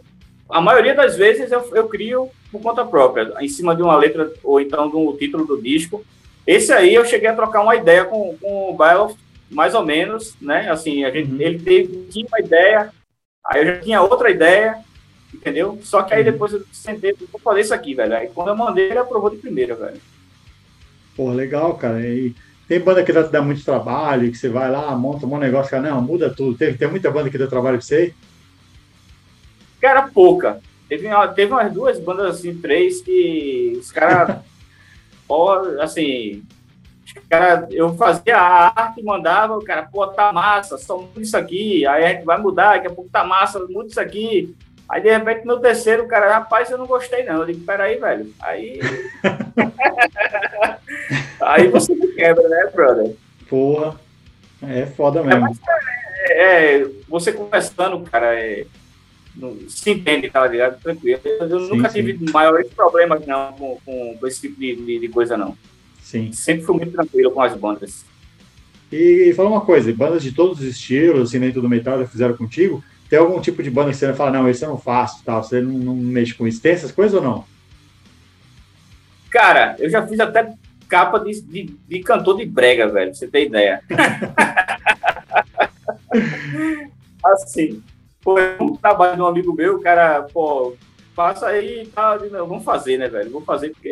[0.51, 4.31] a maioria das vezes eu, eu crio por conta própria, em cima de uma letra
[4.45, 6.05] ou então do título do disco,
[6.47, 9.17] esse aí eu cheguei a trocar uma ideia com, com o Bailoff,
[9.51, 10.71] mais ou menos, né?
[10.71, 11.41] Assim, a gente, uhum.
[11.41, 12.93] ele teve, tinha uma ideia,
[13.45, 14.79] aí eu já tinha outra ideia,
[15.35, 15.79] entendeu?
[15.83, 16.33] Só que aí uhum.
[16.33, 18.15] depois eu sentei, vou fazer isso aqui, velho.
[18.15, 20.01] Aí quando eu mandei, ele aprovou de primeira, velho.
[21.17, 22.01] Pô, legal, cara.
[22.01, 22.35] E
[22.69, 25.91] tem banda que dá, dá muito trabalho, que você vai lá, monta um negócio, cara,
[25.91, 26.57] não, muda tudo.
[26.57, 28.15] Tem, tem muita banda que deu trabalho pra você?
[29.81, 30.61] Cara, pouca.
[30.89, 34.39] Teve, teve umas duas bandas, assim, três, que os caras
[35.81, 36.43] assim,
[37.29, 41.87] cara, eu fazia a arte, mandava, o cara, pô, tá massa, só muda isso aqui,
[41.87, 44.55] aí a gente vai mudar, daqui a pouco tá massa, muda isso aqui.
[44.89, 47.41] Aí, de repente, no terceiro, o cara, rapaz, eu não gostei, não.
[47.41, 48.33] Eu digo, peraí, velho.
[48.39, 48.79] Aí.
[51.41, 53.17] aí você me quebra, né, brother?
[53.49, 53.99] Porra.
[54.63, 55.49] É foda mesmo.
[56.29, 58.65] É, é, você conversando, cara, é,
[59.69, 60.81] se entende, tá ligado?
[60.81, 61.21] Tranquilo.
[61.25, 62.03] Eu sim, nunca sim.
[62.03, 65.57] tive maiores problemas não com, com esse tipo de, de, de, coisa, não.
[66.03, 66.33] Sim.
[66.33, 68.05] Sempre fui muito tranquilo com as bandas.
[68.91, 72.07] E, e fala uma coisa, bandas de todos os estilos, assim, dentro do metal, já
[72.07, 72.83] fizeram contigo.
[73.09, 75.61] Tem algum tipo de banda que você fala, não, esse eu não faço, tal, você
[75.61, 76.61] não, não mexe com isso?
[76.61, 77.45] Tem essas coisas ou não?
[79.31, 80.53] Cara, eu já fiz até
[80.89, 83.83] capa de, de, de cantor de brega, velho, pra você ter ideia.
[87.25, 87.83] assim,
[88.27, 90.75] foi um trabalho de um amigo meu, o cara, pô,
[91.15, 93.31] passa aí e tá, tal, vamos fazer, né, velho?
[93.31, 93.89] Vou fazer porque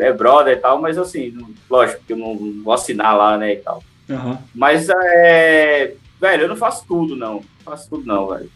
[0.00, 1.36] é brother e tal, mas assim,
[1.68, 3.84] lógico que eu não vou assinar lá, né, e tal.
[4.08, 4.38] Uhum.
[4.54, 7.34] Mas, é, velho, eu não faço tudo, não.
[7.34, 8.50] Não faço tudo, não, velho.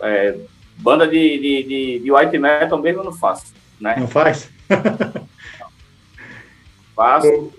[0.00, 0.38] É,
[0.76, 3.96] banda de, de, de, de, white metal mesmo eu não faço, né?
[3.98, 4.48] Não faz?
[6.94, 7.52] faço.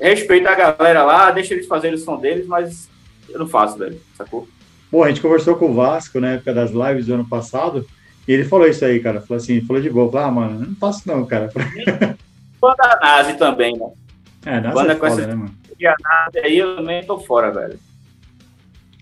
[0.00, 2.90] Respeito a galera lá, deixa eles fazerem o som deles, mas
[3.28, 4.48] eu não faço, velho, sacou?
[4.92, 7.86] Bom, a gente conversou com o Vasco na época das lives do ano passado,
[8.28, 9.22] e ele falou isso aí, cara.
[9.22, 10.12] Falou assim, falou de boa.
[10.12, 11.50] Falou, ah, mano, não faço não, cara.
[12.60, 13.90] Banda Nazi também, né?
[14.44, 15.26] É, Nazi Banda é foda, essa...
[15.26, 15.54] né, mano?
[15.80, 17.80] E a Nazi aí eu também tô fora, velho.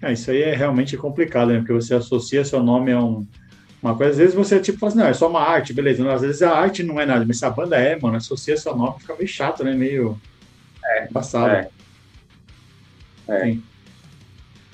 [0.00, 1.58] É, isso aí é realmente complicado, né?
[1.58, 3.26] Porque você associa seu nome a um,
[3.82, 4.12] uma coisa.
[4.12, 6.04] Às vezes você tipo fala assim, não, é só uma arte, beleza.
[6.04, 8.56] Não, às vezes a arte não é nada, mas se a banda é, mano, associa
[8.56, 9.74] seu nome, fica meio chato, né?
[9.74, 10.18] Meio
[10.84, 11.50] é, passado.
[11.50, 11.68] É.
[13.28, 13.40] É.
[13.40, 13.62] Tem,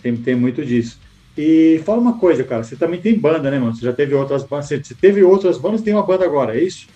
[0.02, 1.00] tem, tem muito disso.
[1.36, 3.74] E fala uma coisa, cara, você também tem banda, né, mano?
[3.74, 6.86] Você já teve outras bandas, você teve outras bandas, tem uma banda agora, é isso?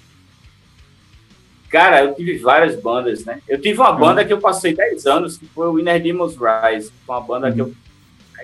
[1.68, 3.40] Cara, eu tive várias bandas, né?
[3.46, 4.26] Eu tive uma banda uhum.
[4.26, 7.54] que eu passei 10 anos, que foi o Inner Demons Rise, foi uma banda uhum.
[7.54, 7.74] que, eu,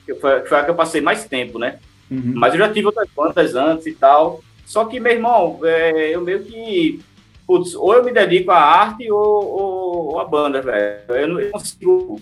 [0.04, 1.78] que foi, foi a que eu passei mais tempo, né?
[2.10, 2.34] Uhum.
[2.36, 4.42] Mas eu já tive outras bandas antes e tal.
[4.64, 7.00] Só que, meu irmão, é, eu meio que.
[7.46, 11.00] Putz, ou eu me dedico à arte ou, ou, ou à banda, velho.
[11.08, 12.20] Eu não eu consigo.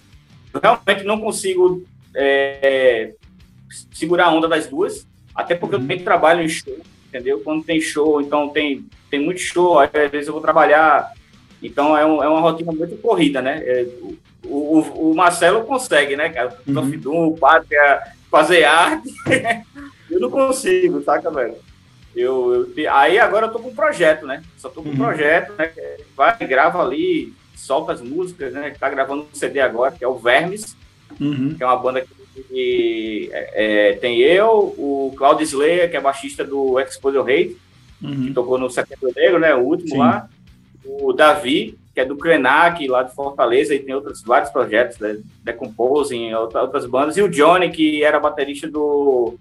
[0.52, 1.82] Eu realmente não consigo
[2.14, 3.14] é,
[3.92, 5.82] segurar a onda das duas, até porque uhum.
[5.82, 6.76] eu também trabalho em show,
[7.08, 7.40] entendeu?
[7.40, 11.12] Quando tem show, então tem, tem muito show, às vezes eu vou trabalhar,
[11.62, 13.62] então é, um, é uma rotina muito corrida, né?
[13.64, 13.86] É,
[14.44, 16.56] o, o, o, Marcelo consegue, né, cara?
[16.66, 17.28] Uhum.
[17.28, 19.08] O Pátria, fazer arte,
[20.10, 21.56] eu não consigo, saca, velho?
[22.14, 24.42] Eu, eu, aí agora eu tô com um projeto, né?
[24.56, 24.94] Só tô com uhum.
[24.94, 25.70] um projeto, né?
[26.16, 28.74] Vai, grava ali, solta as músicas, né?
[28.78, 30.76] Tá gravando um CD agora, que é o Vermes,
[31.20, 31.54] uhum.
[31.56, 36.00] que é uma banda que e, é, é, tem eu, o Claudio Slayer, que é
[36.00, 37.56] baixista do Exposure Hate,
[38.02, 38.26] uhum.
[38.26, 39.54] que tocou no Setembro Negro, né?
[39.54, 39.98] O último Sim.
[39.98, 40.28] lá.
[40.84, 45.16] O Davi, que é do Krenak, lá de Fortaleza, e tem outros vários projetos, né?
[45.42, 47.16] Decomposing, outras bandas.
[47.16, 49.36] E o Johnny, que era baterista do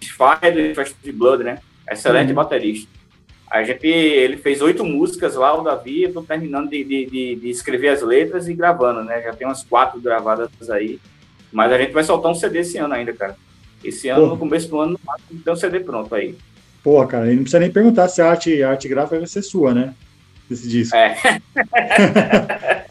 [0.00, 1.58] Fire do Fast Blood, né?
[1.88, 2.34] Excelente uhum.
[2.34, 2.88] baterista.
[3.50, 7.34] A gente, ele fez oito músicas lá, o Davi, eu tô terminando de, de, de,
[7.34, 9.20] de escrever as letras e gravando, né?
[9.22, 11.00] Já tem umas quatro gravadas aí.
[11.52, 13.36] Mas a gente vai soltar um CD esse ano ainda, cara.
[13.82, 14.32] Esse ano, Porra.
[14.34, 15.00] no começo do ano,
[15.44, 16.36] tem um CD pronto aí.
[16.82, 19.74] Pô, cara, não precisa nem perguntar se a arte, a arte gráfica vai ser sua,
[19.74, 19.94] né?
[20.50, 20.96] Esse disco.
[20.96, 21.16] É.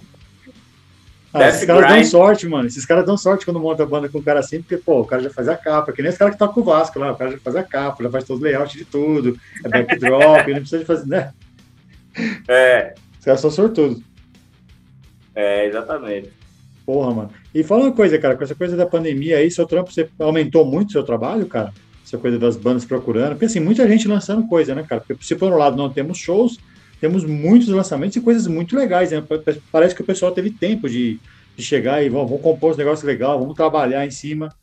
[1.34, 2.68] ah, esses caras dão sorte, mano.
[2.68, 5.06] Esses caras dão sorte quando monta a banda com um cara assim, porque, pô, o
[5.06, 7.16] cara já faz a capa, que nem os caras que tocam o Vasco lá, o
[7.16, 10.60] cara já faz a capa, já faz todo o layout de tudo, é backdrop, não
[10.60, 11.34] precisa de fazer, né?
[12.48, 12.94] É.
[13.20, 14.02] Os caras são sortudos.
[15.36, 16.32] É, exatamente.
[16.86, 17.30] Porra, mano.
[17.54, 20.66] E fala uma coisa, cara, com essa coisa da pandemia aí, seu trampo, você aumentou
[20.66, 21.74] muito seu trabalho, cara?
[22.06, 23.32] Essa coisa das bandas procurando.
[23.32, 25.02] Porque assim, muita gente lançando coisa, né, cara?
[25.02, 26.58] Porque se por um lado não temos shows,
[27.00, 29.24] temos muitos lançamentos e coisas muito legais, né?
[29.72, 31.20] Parece que o pessoal teve tempo de,
[31.56, 34.54] de chegar e vamos, vamos compor um negócio legal, vamos trabalhar em cima.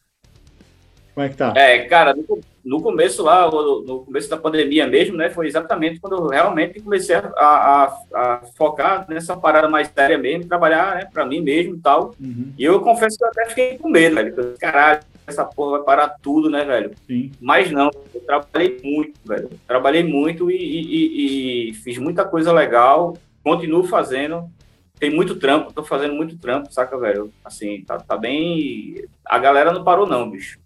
[1.16, 1.54] Como é que tá?
[1.56, 5.98] É, cara, no, no começo lá, no, no, começo da pandemia mesmo, né, foi exatamente
[5.98, 11.08] quando eu realmente comecei a, a, a focar nessa parada mais séria mesmo, trabalhar, né,
[11.10, 12.14] pra mim mesmo e tal.
[12.20, 12.52] Uhum.
[12.58, 14.58] E eu confesso que eu até fiquei com medo, velho.
[14.60, 16.90] Caralho, essa porra vai parar tudo, né, velho?
[17.06, 17.32] Sim.
[17.40, 19.48] Mas não, eu trabalhei muito, velho.
[19.66, 24.50] Trabalhei muito e, e, e fiz muita coisa legal, continuo fazendo
[24.98, 27.30] tem muito trampo, tô fazendo muito trampo, saca, velho?
[27.44, 29.04] Assim, tá, tá bem.
[29.24, 30.58] A galera não parou, não, bicho.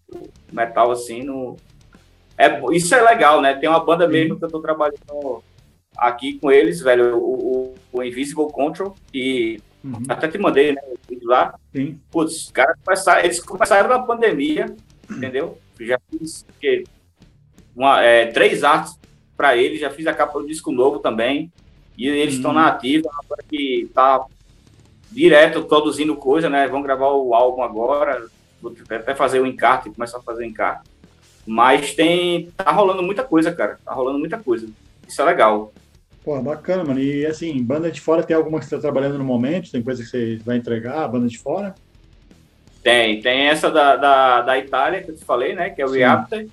[0.52, 1.56] Metal, assim, no.
[2.36, 3.54] É, isso é legal, né?
[3.54, 5.42] Tem uma banda mesmo que eu tô trabalhando
[5.96, 10.02] aqui com eles, velho, o, o Invisible Control, e uhum.
[10.08, 10.80] até te mandei, né,
[11.22, 11.54] lá.
[11.74, 11.98] Sim.
[12.10, 14.74] Putz, os caras começaram, eles começaram na pandemia,
[15.10, 15.58] entendeu?
[15.78, 16.84] Já fiz que,
[17.74, 18.98] uma, é, três artes
[19.36, 21.50] para eles, já fiz a capa do disco novo também.
[21.96, 24.24] E eles estão na ativa, agora que tá
[25.10, 26.66] direto produzindo coisa, né?
[26.66, 28.26] Vão gravar o álbum agora,
[28.88, 30.88] até fazer o encarte, começar a fazer o encarte.
[31.46, 32.50] Mas tem.
[32.56, 33.78] tá rolando muita coisa, cara.
[33.84, 34.68] Tá rolando muita coisa.
[35.08, 35.72] Isso é legal.
[36.24, 37.00] Pô, bacana, mano.
[37.00, 39.72] E assim, banda de fora tem alguma que você tá trabalhando no momento?
[39.72, 41.74] Tem coisa que você vai entregar, banda de fora?
[42.82, 45.70] Tem, tem essa da, da, da Itália que eu te falei, né?
[45.70, 46.46] Que é o Reaptor.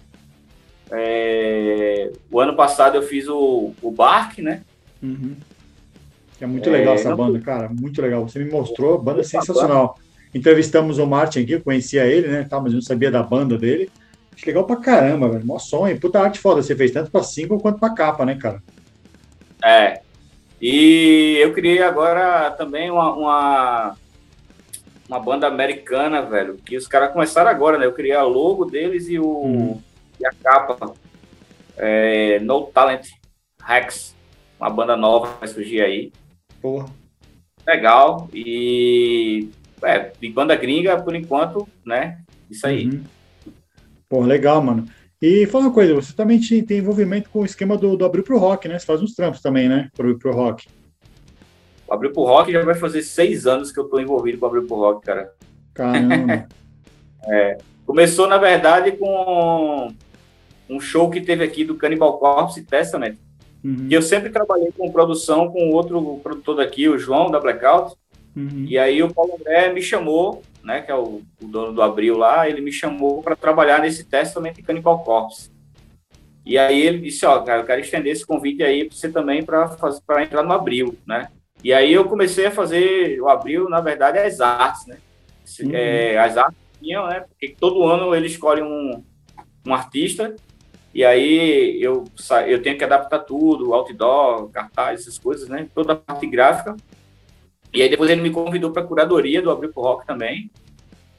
[0.92, 4.62] É, o ano passado eu fiz o, o Bark, né?
[5.04, 5.36] Uhum.
[6.40, 7.18] É muito legal é, essa não...
[7.18, 7.70] banda, cara.
[7.70, 8.28] Muito legal.
[8.28, 9.98] Você me mostrou, banda sensacional.
[10.34, 12.44] Entrevistamos o Martin aqui, eu conhecia ele, né?
[12.50, 13.90] Tá, mas eu não sabia da banda dele.
[14.46, 15.46] Legal pra caramba, velho.
[15.46, 16.00] Mó sonho.
[16.00, 16.62] Puta arte foda.
[16.62, 18.62] Você fez tanto pra single quanto pra capa, né, cara?
[19.64, 20.02] É.
[20.62, 23.96] E eu criei agora também uma, uma,
[25.10, 27.86] uma banda americana, velho, que os caras começaram agora, né?
[27.86, 29.82] Eu criei a logo deles e, o, Uhum.
[30.20, 30.94] e a capa.
[31.76, 33.08] É, no Talent
[33.64, 34.16] Rex,
[34.60, 36.12] uma banda nova vai surgir aí.
[36.62, 36.88] Porra.
[37.66, 38.28] Legal.
[38.34, 39.50] E
[39.84, 42.20] é, de banda gringa, por enquanto, né?
[42.50, 42.88] Isso aí.
[42.88, 43.04] Uhum.
[44.10, 44.86] Pô, legal, mano.
[45.22, 48.24] E fala uma coisa, você também te- tem envolvimento com o esquema do, do Abril
[48.24, 48.78] pro Rock, né?
[48.78, 49.90] Você faz uns trampos também, né?
[49.96, 50.68] Pro, pro Rock.
[51.88, 54.50] O Abril pro Rock já vai fazer seis anos que eu tô envolvido com o
[54.50, 55.34] Abril pro Rock, cara.
[55.74, 56.48] Caramba.
[57.86, 59.94] Começou, na verdade, com
[60.70, 63.16] um show que teve aqui do Cannibal Corpse Testament.
[63.64, 67.96] Uhum, E eu sempre trabalhei com produção com outro produtor daqui, o João, da Blackout.
[68.38, 68.66] Uhum.
[68.68, 72.18] E aí o Paulo André me chamou, né, que é o, o dono do Abril
[72.18, 75.52] lá, ele me chamou para trabalhar nesse Testament de Cannibal Corpse.
[76.46, 79.44] E aí ele disse, ó, cara, eu quero estender esse convite aí para você também
[79.44, 79.68] para
[80.06, 81.28] para entrar no Abril, né?
[81.64, 84.98] E aí eu comecei a fazer o Abril, na verdade, as artes, né?
[85.60, 85.72] Uhum.
[85.74, 87.22] é, as artes tinham, né?
[87.22, 89.04] Porque todo ano ele escolhe um,
[89.66, 90.36] um artista
[90.94, 92.06] e aí eu,
[92.48, 95.68] eu tenho que adaptar tudo, outdoor, cartaz, essas coisas, né?
[95.76, 96.76] Toda a parte gráfica.
[97.78, 100.50] E aí depois ele me convidou para a curadoria do Abril pro Rock também.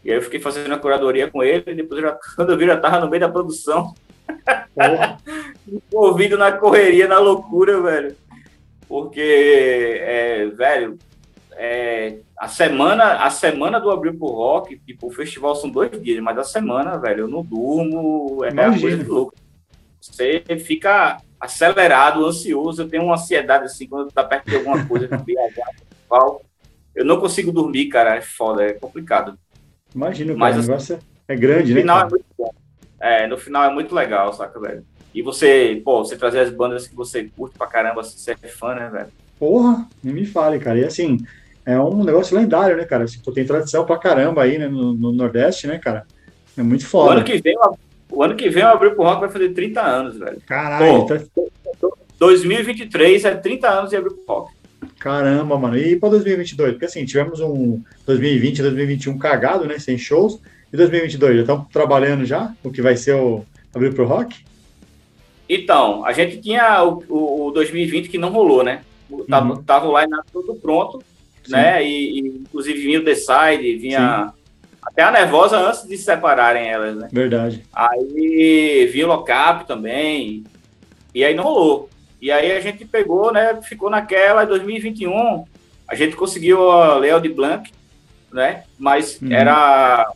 [0.04, 2.58] E aí eu fiquei fazendo a curadoria com ele, e depois eu já, quando eu
[2.58, 3.94] vi, eu já tava no meio da produção,
[5.68, 8.16] envolvido na correria, na loucura, velho.
[8.88, 10.98] Porque, é, velho,
[11.52, 16.20] é, a semana a semana do Abril pro Rock, tipo, o festival são dois dias,
[16.20, 19.32] mas a semana, velho, eu não durmo, é uma coisa de louco.
[20.00, 25.06] Você fica acelerado, ansioso, eu tenho uma ansiedade assim, quando tá perto de alguma coisa,
[25.06, 25.70] de viajar,
[26.98, 29.38] eu não consigo dormir, cara, é foda, é complicado.
[29.94, 31.80] Imagina, cara, Mas o assim, negócio é, grande, No né?
[31.82, 32.50] final é muito bom.
[33.00, 34.84] É, no final é muito legal, saca, velho?
[35.14, 38.48] E você, pô, você trazer as bandas que você curte pra caramba, assim, você é
[38.48, 39.08] fã, né, velho?
[39.38, 40.78] Porra, nem me fale, cara.
[40.78, 41.18] E assim,
[41.64, 43.04] é um negócio lendário, né, cara?
[43.04, 46.04] Assim, pô, tem tradição pra caramba aí, né, no, no Nordeste, né, cara?
[46.56, 47.12] É muito O foda.
[47.14, 47.78] ano que vem, o-
[48.10, 50.40] o ano que vem o Abril pro Rock vai fazer 30 anos, velho.
[50.46, 51.06] Caralho, Pô.
[51.06, 51.20] tá-
[52.18, 54.52] 2023 é 30 anos de Abril pro Rock.
[54.98, 55.76] Caramba, mano.
[55.78, 56.72] E pra 2022?
[56.72, 60.38] Porque assim, tivemos um 2020 e 2021 cagado, né, sem shows.
[60.72, 62.52] E 2022, já estão trabalhando já?
[62.62, 64.36] O que vai ser o Abril pro Rock?
[65.48, 68.82] Então, a gente tinha o, o- o 2020 que não rolou, né?
[69.28, 69.62] Tava, Uhum.
[69.62, 71.02] tava line tudo pronto,
[71.42, 71.52] Sim.
[71.52, 71.82] né?
[71.82, 74.30] E, e, inclusive vinha o The Side, vinha
[74.82, 77.08] até a Nervosa antes de se separarem elas, né?
[77.10, 77.64] Verdade.
[77.72, 80.44] Aí vinha o Lockup também,
[81.14, 81.88] e aí não rolou.
[82.20, 83.60] E aí a gente pegou, né?
[83.62, 85.44] Ficou naquela, em 2021,
[85.86, 87.70] a gente conseguiu a Leo de Blanc,
[88.32, 88.64] né?
[88.78, 89.32] Mas Uhum.
[89.32, 90.10] era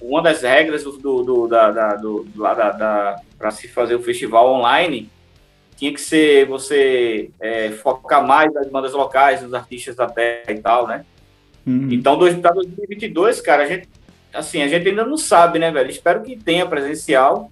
[0.00, 3.94] uma das regras do, do, do- da, da, do, lá da, da para se fazer
[3.94, 5.10] o festival online
[5.76, 10.58] tinha que ser você é, focar mais nas bandas locais, nos artistas da terra e
[10.60, 11.04] tal, né?
[11.66, 11.88] Uhum.
[11.90, 13.88] Então, dois- pra 2022, cara, a gente,
[14.32, 15.90] assim, a gente ainda não sabe, né, velho?
[15.90, 17.50] Espero que tenha presencial,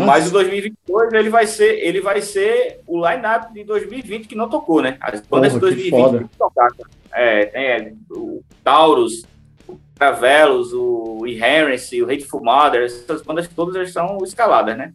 [0.00, 4.48] Mas o 2022 ele vai ser, ele vai ser o line-up de 2020 que não
[4.48, 4.96] tocou, né?
[5.00, 6.18] As bandas Porra, de que 2020 foda.
[6.18, 6.74] que tocaram.
[7.12, 9.24] É, tem é, o Taurus,
[9.68, 14.92] o Travelos, o Inherence, o Hateful Mother, essas bandas todas já estão escaladas, né?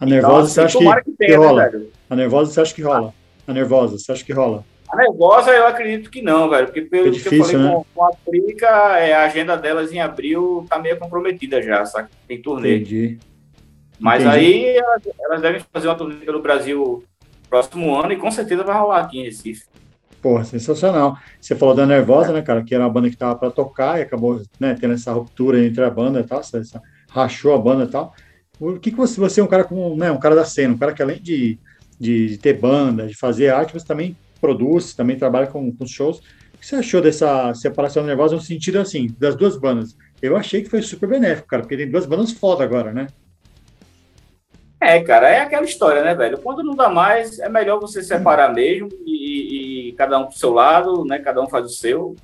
[0.00, 1.68] a nervosa, você assim, acha que, tomara que que tenha, né, rola?
[1.70, 1.90] velho?
[2.08, 3.14] A nervosa, você acha que rola?
[3.46, 4.64] A nervosa, você acha que rola?
[4.90, 7.72] A Nervosa eu acredito que não, velho, porque pelo É que difícil, eu falei né?
[7.74, 12.08] com, com a Trica, é, a agenda delas em abril tá meio comprometida já, saca?
[12.26, 12.76] Tem turnê.
[12.76, 13.18] Entendi.
[13.98, 14.36] Mas Entendi.
[14.36, 17.04] aí elas, elas devem fazer uma turnê pelo Brasil
[17.48, 19.64] próximo ano e com certeza vai rolar aqui em Recife.
[20.20, 21.16] Porra, sensacional.
[21.40, 22.62] Você falou da Nervosa, né, cara?
[22.62, 25.82] Que era uma banda que tava para tocar e acabou, né, tendo essa ruptura entre
[25.84, 28.12] a banda e tal, essa, essa- rachou a banda e tal.
[28.60, 30.78] O que que você, você é um cara como, né, um cara da cena, um
[30.78, 31.58] cara que além de,
[31.98, 36.18] de, de ter banda, de fazer arte, você também produz, também trabalha com, com shows.
[36.18, 39.96] O que você achou dessa separação Nervosa no sentido, assim, das duas bandas?
[40.20, 43.06] Eu achei que foi super benéfico, cara, porque tem duas bandas foda agora, né?
[44.80, 46.38] É, cara, é aquela história, né, velho?
[46.38, 50.52] Quando não dá mais, é melhor você separar mesmo e, e- cada um pro seu
[50.52, 51.18] lado, né?
[51.18, 52.14] Cada um faz o seu.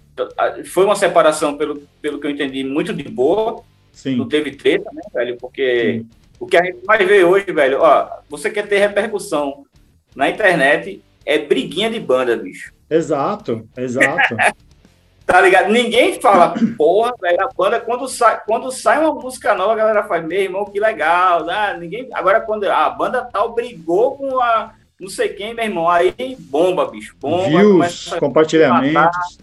[0.67, 3.63] Foi uma separação, pelo, pelo que eu entendi, muito de boa.
[3.93, 4.17] Sim.
[4.17, 5.37] Não teve treta, né, velho?
[5.41, 6.09] Porque Sim.
[6.39, 9.65] o que a gente mais vê hoje, velho, ó, você quer ter repercussão
[10.15, 12.73] na internet, é briguinha de banda, bicho.
[12.89, 14.37] Exato, exato.
[15.27, 15.73] Tá ligado?
[15.73, 20.05] Ninguém fala, porra, velho, a banda, quando sai, quando sai uma música nova, a galera
[20.05, 21.49] faz, meu irmão, que legal.
[21.49, 25.89] Ah, ninguém, agora, quando a banda tal brigou com a não sei quem, meu irmão,
[25.89, 27.17] aí bomba, bicho.
[27.21, 29.39] Bomba, Views, compartilhamentos,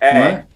[0.00, 0.46] é, é?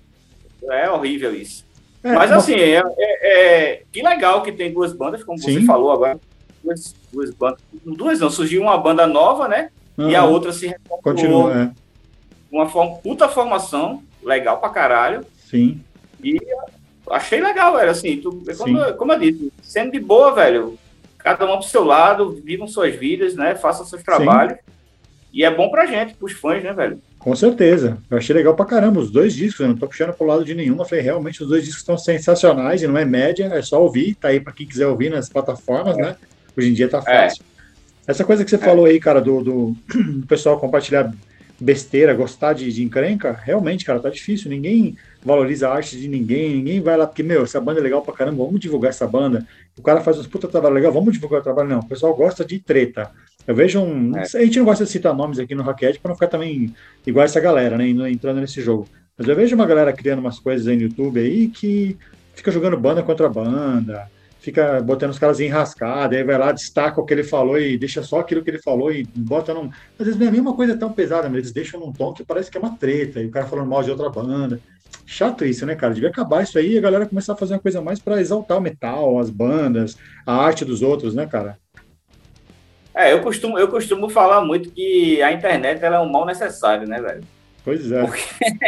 [0.69, 1.65] é horrível isso.
[2.03, 5.61] É, Mas assim, é, é, é, que legal que tem duas bandas, como Sim.
[5.61, 6.19] você falou agora.
[6.63, 7.61] Duas, duas bandas.
[7.85, 9.71] Duas não, surgiu uma banda nova, né?
[9.97, 10.11] Uhum.
[10.11, 11.71] E a outra se Continua, é.
[12.51, 15.25] Uma forma, puta formação, legal pra caralho.
[15.51, 15.83] Sim.
[16.23, 16.39] E
[17.11, 17.91] achei legal, velho.
[17.91, 20.79] Assim, tu, como, como eu disse, sendo de boa, velho.
[21.19, 23.55] Cada um pro seu lado, vivam suas vidas, né?
[23.55, 24.55] Façam seus trabalhos.
[24.55, 24.73] Sim.
[25.33, 27.01] E é bom pra gente, pros fãs, né, velho?
[27.19, 27.99] Com certeza.
[28.11, 29.61] Eu achei legal pra caramba os dois discos.
[29.61, 30.79] Eu não tô puxando pro lado de nenhum.
[30.79, 34.15] Eu falei, realmente, os dois discos estão sensacionais e não é média, é só ouvir.
[34.15, 36.03] Tá aí pra quem quiser ouvir nas plataformas, é.
[36.03, 36.17] né?
[36.57, 37.23] Hoje em dia tá é.
[37.23, 37.45] fácil.
[38.07, 38.11] É.
[38.11, 38.59] Essa coisa que você é.
[38.59, 39.77] falou aí, cara, do, do,
[40.21, 41.13] do pessoal compartilhar
[41.61, 44.51] besteira, gostar de, de encrenca, realmente, cara, tá difícil.
[44.51, 48.03] Ninguém valoriza a arte de ninguém, ninguém vai lá, porque, meu, essa banda é legal
[48.03, 49.47] pra caramba, vamos divulgar essa banda.
[49.77, 51.69] O cara faz uns puta trabalho legal, vamos divulgar o trabalho.
[51.69, 53.11] Não, o pessoal gosta de treta.
[53.47, 54.17] Eu vejo um.
[54.17, 54.23] É.
[54.23, 56.75] A gente não gosta de citar nomes aqui no Raquete para não ficar também
[57.07, 57.89] igual essa galera, né?
[57.89, 58.87] Entrando nesse jogo.
[59.17, 61.97] Mas eu vejo uma galera criando umas coisas aí no YouTube aí que
[62.35, 64.09] fica jogando banda contra banda,
[64.39, 68.03] fica botando os caras enrascados, aí vai lá, destaca o que ele falou e deixa
[68.03, 69.71] só aquilo que ele falou e bota num.
[69.99, 72.25] Às vezes não é nem uma coisa tão pesada, mas eles deixam num tom que
[72.25, 74.61] parece que é uma treta, e o cara falando mal de outra banda.
[75.05, 75.95] Chato isso, né, cara?
[75.95, 78.59] Devia acabar isso aí e a galera começar a fazer uma coisa mais para exaltar
[78.59, 81.59] o metal, as bandas, a arte dos outros, né, cara?
[82.95, 86.87] É, eu costumo, eu costumo falar muito que a internet ela é um mal necessário,
[86.87, 87.23] né, velho?
[87.65, 88.05] Pois é.
[88.05, 88.23] Porque,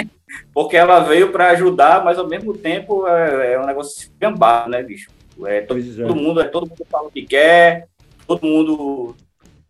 [0.54, 4.82] porque ela veio para ajudar, mas ao mesmo tempo é, é um negócio gambado, né,
[4.82, 5.10] bicho?
[5.44, 6.06] É, todo, é.
[6.06, 7.88] todo, mundo, é, todo mundo fala o que quer,
[8.26, 9.16] todo mundo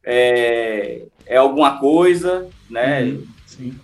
[0.03, 3.03] é, é alguma coisa, né?
[3.03, 3.79] Uhum, sim.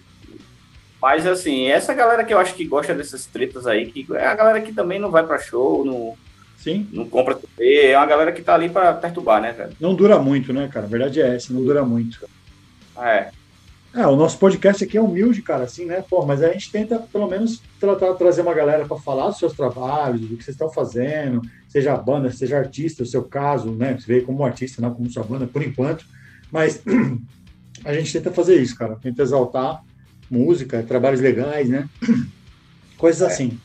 [1.00, 4.34] Mas assim, essa galera que eu acho que gosta dessas tretas aí, que é a
[4.34, 6.16] galera que também não vai para show, não,
[6.66, 6.88] Sim.
[6.92, 9.70] Não compra TV, é uma galera que tá ali para perturbar, né, velho?
[9.78, 10.84] Não dura muito, né, cara?
[10.84, 12.28] A verdade é essa, não dura muito.
[12.98, 13.30] É.
[13.94, 16.02] É, o nosso podcast aqui é humilde, cara, assim, né?
[16.10, 19.52] Pô, mas a gente tenta, pelo menos, tratar, trazer uma galera para falar dos seus
[19.52, 21.40] trabalhos, do que vocês estão fazendo,
[21.76, 23.98] seja a banda, seja artista, o seu caso, né?
[23.98, 26.06] Você veio como artista, não como sua banda, por enquanto.
[26.50, 26.82] Mas
[27.84, 28.96] a gente tenta fazer isso, cara.
[28.96, 29.82] Tenta exaltar
[30.30, 31.86] música, trabalhos legais, né?
[32.96, 33.26] Coisas é.
[33.30, 33.60] assim.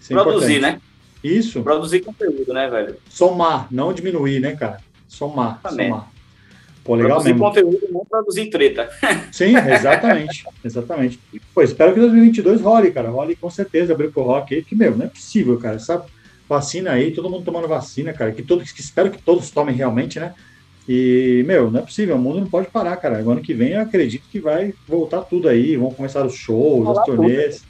[0.00, 0.76] Isso é Produzir, importante.
[0.76, 0.80] né?
[1.24, 1.60] Isso.
[1.64, 2.96] Produzir conteúdo, né, velho?
[3.08, 4.78] Somar, não diminuir, né, cara?
[5.08, 5.88] Somar, Também.
[5.88, 6.12] somar.
[6.84, 7.44] Pô, legal produzir mesmo.
[7.44, 8.88] conteúdo, não produzir treta.
[9.32, 11.18] Sim, exatamente, exatamente.
[11.52, 14.96] Pô, espero que 2022 role, cara, role com certeza, abrir pro rock aí, que, meu,
[14.96, 16.06] não é possível, cara, essa
[16.48, 20.18] vacina aí, todo mundo tomando vacina, cara, que todos, que espero que todos tomem realmente,
[20.18, 20.34] né,
[20.88, 23.82] e, meu, não é possível, o mundo não pode parar, cara, ano que vem eu
[23.82, 27.64] acredito que vai voltar tudo aí, vão começar os shows, as turnês,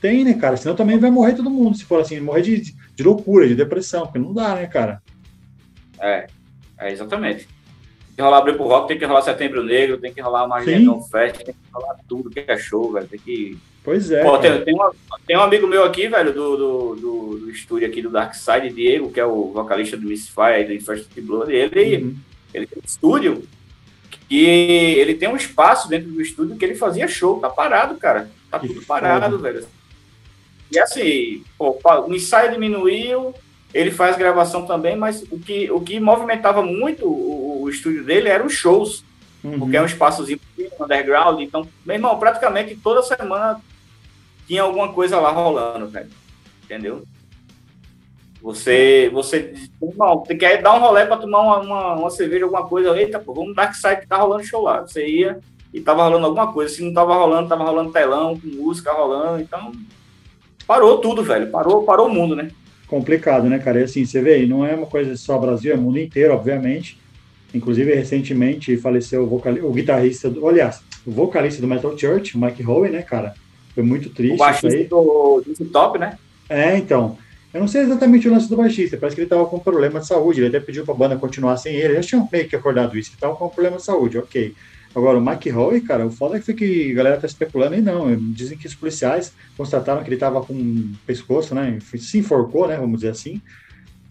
[0.00, 3.02] tem, né, cara, senão também vai morrer todo mundo, se for assim, morrer de, de
[3.02, 5.02] loucura, de depressão, porque não dá, né, cara?
[6.00, 6.26] É,
[6.78, 7.46] é exatamente.
[8.14, 11.00] Tem que rolar abrir pro rock, tem que rolar Setembro Negro, tem que rolar Magneton
[11.02, 13.08] Fest, tem que rolar tudo que é show, velho.
[13.08, 13.58] Tem que.
[13.84, 14.22] Pois é.
[14.22, 14.94] Pô, tem, tem, uma,
[15.26, 18.70] tem, um amigo meu aqui, velho, do, do, do, do, estúdio aqui do Dark Side,
[18.70, 21.52] Diego, que é o vocalista do Misfire do Infest Blood.
[21.52, 22.16] Ele, uhum.
[22.54, 23.42] ele tem um estúdio
[24.26, 24.46] que
[24.98, 27.38] ele tem um espaço dentro do estúdio que ele fazia show.
[27.38, 28.30] Tá parado, cara.
[28.50, 29.66] Tá tudo parado, velho.
[30.72, 33.34] E assim, pô, o ensaio diminuiu,
[33.74, 38.30] ele faz gravação também, mas o que, o que movimentava muito o, o estúdio dele
[38.30, 39.04] eram os shows,
[39.42, 39.58] uhum.
[39.58, 40.40] porque é um espaçozinho
[40.80, 43.60] underground, então, meu irmão, praticamente toda semana
[44.46, 46.08] tinha alguma coisa lá rolando, velho.
[46.64, 47.02] Entendeu?
[48.42, 52.66] Você, você, irmão, você quer dar um rolê para tomar uma, uma, uma, cerveja, alguma
[52.66, 54.82] coisa, eita, pô, vamos dar que sai que tá rolando show lá.
[54.82, 55.40] Você ia
[55.72, 59.42] e tava rolando alguma coisa, se não tava rolando, tava rolando telão, com música rolando,
[59.42, 59.72] então
[60.66, 62.50] parou tudo, velho, parou, parou o mundo, né?
[62.94, 63.80] complicado, né, cara?
[63.80, 66.98] E assim, você vê, não é uma coisa só Brasil, é mundo inteiro, obviamente.
[67.52, 69.52] Inclusive, recentemente faleceu o, vocal...
[69.54, 70.46] o guitarrista, do...
[70.46, 73.34] aliás, o vocalista do Metal Church, Mike Howe, né, cara?
[73.74, 74.34] Foi muito triste.
[74.34, 76.18] O baixista do, do top, né?
[76.48, 77.18] É, então.
[77.52, 80.08] Eu não sei exatamente o lance do baixista, parece que ele tava com problema de
[80.08, 83.10] saúde, ele até pediu pra banda continuar sem ele, eu tinha meio que acordado isso,
[83.10, 84.52] ele tava com problema de saúde, ok.
[84.92, 88.58] Agora, o McRoy, cara, o foda é que a galera tá especulando, e não, dizem
[88.58, 92.96] que os policiais constataram que ele tava com um pescoço, né, se enforcou, né, vamos
[92.96, 93.40] dizer assim,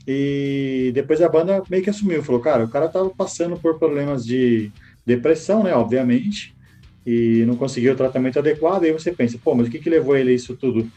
[0.08, 4.26] e depois a banda meio que assumiu, falou, cara, o cara tava passando por problemas
[4.26, 4.72] de
[5.06, 6.56] depressão, né, obviamente,
[7.06, 10.16] e não conseguiu o tratamento adequado, aí você pensa, pô, mas o que que levou
[10.16, 10.88] ele a isso tudo?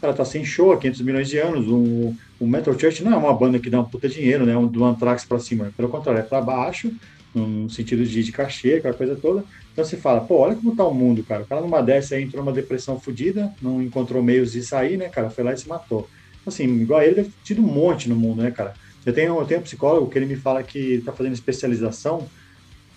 [0.00, 3.16] Cara tá sem show há 500 milhões de anos, o, o Metal Church não é
[3.16, 6.22] uma banda que dá um puta dinheiro, né, do Anthrax pra cima, pelo contrário, é
[6.22, 6.90] pra baixo,
[7.34, 9.44] no sentido de, de cachê, aquela coisa toda.
[9.72, 11.42] Então você fala, pô, olha como tá o mundo, cara.
[11.42, 15.08] O cara numa dessa aí entrou numa depressão fodida, não encontrou meios de sair, né,
[15.08, 15.30] cara?
[15.30, 16.08] Foi lá e se matou.
[16.46, 18.74] Assim, igual a ele, deve ter tido um monte no mundo, né, cara?
[19.04, 22.26] Eu tenho, eu tenho um psicólogo que ele me fala que ele tá fazendo especialização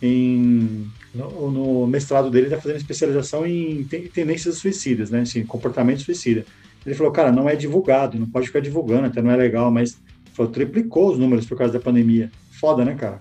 [0.02, 0.86] em.
[1.14, 5.22] No, no mestrado dele, ele tá fazendo especialização em tendências suicidas, né?
[5.22, 6.44] Assim, comportamento suicida.
[6.86, 9.98] Ele falou, cara, não é divulgado, não pode ficar divulgando, até não é legal, mas
[10.34, 12.32] falou, triplicou os números por causa da pandemia.
[12.60, 13.20] Foda, né, cara?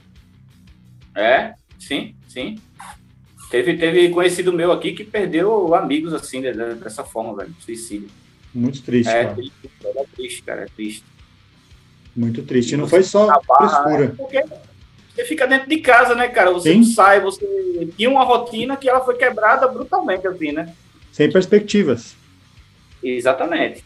[1.15, 2.57] É, sim, sim.
[3.51, 8.09] Teve, teve conhecido meu aqui que perdeu amigos assim, dessa forma, velho, suicídio.
[8.55, 9.35] Muito triste, é, cara.
[9.35, 9.53] Triste,
[9.85, 11.05] é triste, cara, é triste.
[12.17, 12.73] Muito triste.
[12.73, 14.05] E não foi só frescura.
[14.05, 14.45] É porque
[15.15, 16.51] você fica dentro de casa, né, cara?
[16.51, 16.85] Você Sim.
[16.85, 17.47] sai, você
[17.97, 20.75] tinha uma rotina que ela foi quebrada brutalmente, assim, né?
[21.13, 22.17] Sem perspectivas.
[23.03, 23.85] Exatamente.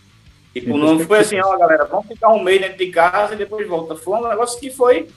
[0.53, 3.66] Tipo, não foi assim, ó, galera, vamos ficar um mês dentro de casa e depois
[3.68, 3.97] volta.
[3.97, 5.09] Foi um negócio que foi,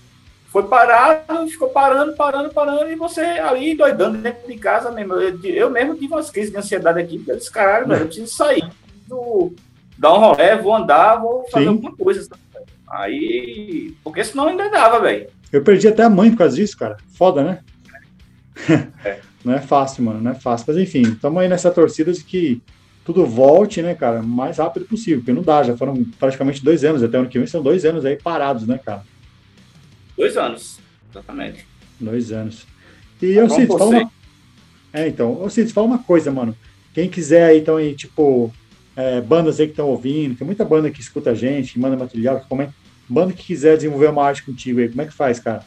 [0.47, 5.13] foi parado, ficou parando, parando, parando, e você ali doidando dentro de casa mesmo.
[5.13, 8.07] Eu, eu mesmo tive umas crises de ansiedade aqui, porque eu disse, caralho, velho, eu
[8.07, 9.53] preciso sair, preciso
[9.97, 11.71] dar um rolê, vou andar, vou fazer Sim.
[11.71, 12.27] alguma coisa.
[12.89, 15.29] Aí, porque senão ainda dava, velho.
[15.51, 16.97] Eu perdi até a mãe por causa disso, cara.
[17.13, 17.59] Foda, né?
[19.05, 19.19] É.
[19.43, 20.65] não é fácil, mano, não é fácil.
[20.67, 22.61] Mas enfim, estamos aí nessa torcida de que
[23.05, 26.83] tudo volte, né, cara, o mais rápido possível, porque não dá, já foram praticamente dois
[26.83, 29.03] anos, até o ano que vem são dois anos aí parados, né, cara?
[30.15, 30.79] Dois anos,
[31.09, 31.65] exatamente.
[31.99, 32.67] Dois anos.
[33.21, 34.11] E eu, Cid, fala uma...
[34.93, 36.55] É, então, eu Cid, fala uma coisa, mano.
[36.93, 38.53] Quem quiser aí, então, aí, tipo,
[38.95, 41.97] é, bandas aí que estão ouvindo, tem muita banda que escuta a gente, que manda
[41.97, 42.73] material, que comenta.
[43.09, 45.65] Banda que quiser desenvolver uma arte contigo aí, como é que faz, cara?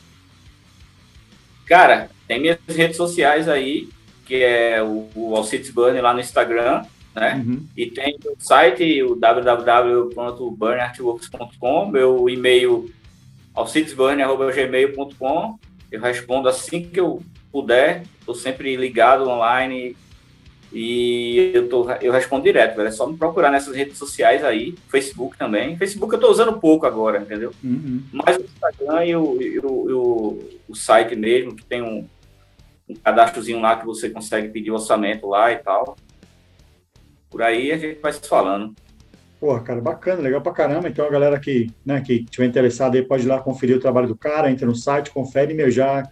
[1.67, 3.89] Cara, tem minhas redes sociais aí,
[4.25, 6.85] que é o, o Alcides Burn lá no Instagram,
[7.15, 7.43] né?
[7.45, 7.67] Uhum.
[7.77, 12.91] E tem o site, o www.burnartworks.com, meu e-mail
[13.55, 15.59] alcidesburn.gmail.com.
[15.91, 19.95] Eu respondo assim que eu puder, estou sempre ligado online
[20.73, 22.89] e eu, tô, eu respondo direto, velho.
[22.89, 25.77] É só me procurar nessas redes sociais aí, Facebook também.
[25.77, 27.53] Facebook eu estou usando pouco agora, entendeu?
[27.63, 28.03] Uhum.
[28.11, 30.39] Mas o Instagram e o, e o, e o,
[30.71, 32.09] o, site mesmo, que tem um,
[32.89, 35.95] um cadastrozinho lá que você consegue pedir orçamento lá e tal.
[37.31, 38.75] Por aí a gente vai se falando.
[39.39, 40.89] Porra, cara, bacana, legal pra caramba.
[40.89, 44.09] Então a galera que, né, que tiver interessada aí pode ir lá conferir o trabalho
[44.09, 46.09] do cara, entra no site, confere, meu, já,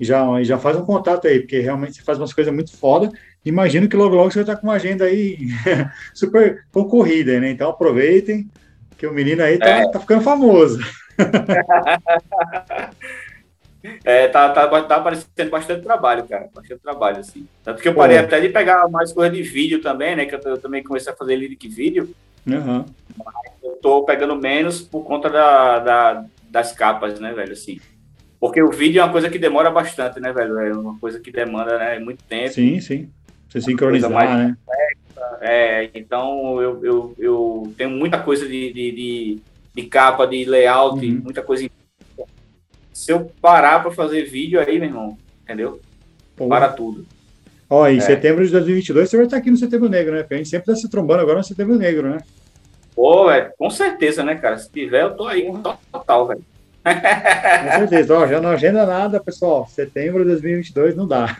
[0.00, 3.10] já, já faz um contato aí, porque realmente você faz umas coisas muito foda
[3.44, 5.38] imagino que logo logo você vai estar com uma agenda aí
[6.14, 7.50] super concorrida, né?
[7.50, 8.48] Então aproveitem
[8.96, 9.90] que o menino aí tá, é.
[9.90, 10.78] tá ficando famoso.
[14.04, 16.48] é, tá, tá, tá aparecendo bastante trabalho, cara.
[16.54, 17.46] Bastante trabalho, assim.
[17.62, 18.24] Tanto que eu parei Pô.
[18.24, 20.26] até de pegar mais coisa de vídeo também, né?
[20.26, 22.14] Que eu, eu também comecei a fazer lyric vídeo.
[22.46, 22.84] Uhum.
[23.62, 27.52] eu tô pegando menos por conta da, da, das capas, né, velho?
[27.52, 27.80] Assim.
[28.38, 30.58] Porque o vídeo é uma coisa que demora bastante, né, velho?
[30.58, 32.52] É uma coisa que demanda né, muito tempo.
[32.52, 33.10] Sim, sim.
[33.54, 34.56] Você sincronizar, né?
[34.66, 35.38] Complexa.
[35.40, 39.38] É, então eu, eu, eu tenho muita coisa de, de, de,
[39.74, 41.20] de capa, de layout, uhum.
[41.22, 41.68] muita coisa.
[42.92, 45.80] Se eu parar para fazer vídeo aí, meu irmão, entendeu?
[46.34, 46.48] Pô.
[46.48, 47.06] Para tudo.
[47.70, 48.00] Ó, em é.
[48.00, 50.22] setembro de 2022 você vai estar aqui no Setembro Negro, né?
[50.22, 52.18] Porque a gente sempre está se trombando agora no Setembro Negro, né?
[52.94, 54.58] Pô, é, com certeza, né, cara?
[54.58, 55.48] Se tiver, eu tô aí
[55.92, 56.44] total, velho.
[56.84, 58.18] Com certeza.
[58.18, 59.66] Ó, já não agenda nada, pessoal.
[59.68, 61.36] Setembro de 2022 não dá.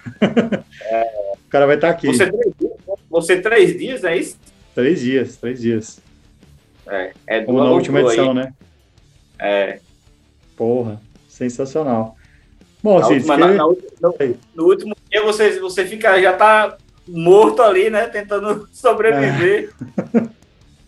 [0.87, 1.24] É.
[1.55, 2.09] O cara vai estar aqui.
[2.09, 2.73] Você três dias,
[3.09, 4.37] você três dias é isso?
[4.75, 6.01] Três dias, três dias.
[6.85, 8.35] É, é Como na última edição, aí.
[8.35, 8.55] né?
[9.39, 9.79] É.
[10.57, 12.17] Porra, sensacional.
[12.83, 13.77] Bom, na última, na, na, no,
[14.57, 16.77] no, último dia você, você fica, já tá
[17.07, 18.09] morto ali, né?
[18.09, 19.73] Tentando sobreviver.
[20.13, 20.29] É.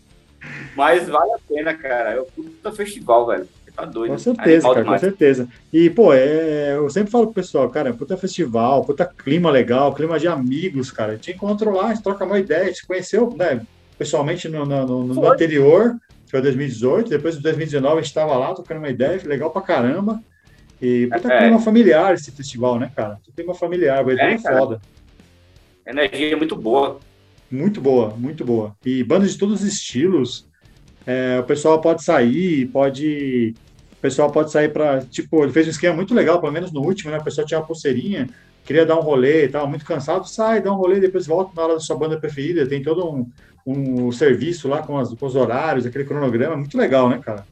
[0.75, 2.09] Mas vale a pena, cara.
[2.11, 3.47] É o puta festival, velho.
[3.77, 4.13] Tá doido.
[4.13, 4.99] Com certeza, cara, demais.
[4.99, 5.47] com certeza.
[5.71, 10.19] E, pô, é, eu sempre falo pro pessoal, cara, puta festival, puta clima legal, clima
[10.19, 11.15] de amigos, cara.
[11.15, 13.61] Te encontro lá, a gente troca uma ideia, te conheceu, né,
[13.95, 18.35] pessoalmente no, no, no, no anterior, que foi 2018, depois de 2019 a gente tava
[18.35, 20.19] lá, trocando uma ideia, legal pra caramba.
[20.81, 23.19] E puta é, clima familiar esse festival, né, cara?
[23.35, 24.81] Clima familiar, vai é, foda.
[25.85, 26.99] Energia muito boa.
[27.49, 28.75] Muito boa, muito boa.
[28.83, 30.47] E bandas de todos os estilos.
[31.05, 33.55] É, o pessoal pode sair, pode
[33.97, 35.01] o pessoal pode sair para.
[35.01, 37.17] Tipo, ele fez um esquema muito legal, pelo menos no último, né?
[37.17, 38.29] O pessoal tinha uma pulseirinha,
[38.63, 41.63] queria dar um rolê e tal, muito cansado, sai, dá um rolê, depois volta na
[41.63, 42.67] hora da sua banda preferida.
[42.67, 43.29] Tem todo um,
[43.65, 47.43] um serviço lá com, as, com os horários, aquele cronograma, muito legal, né, cara?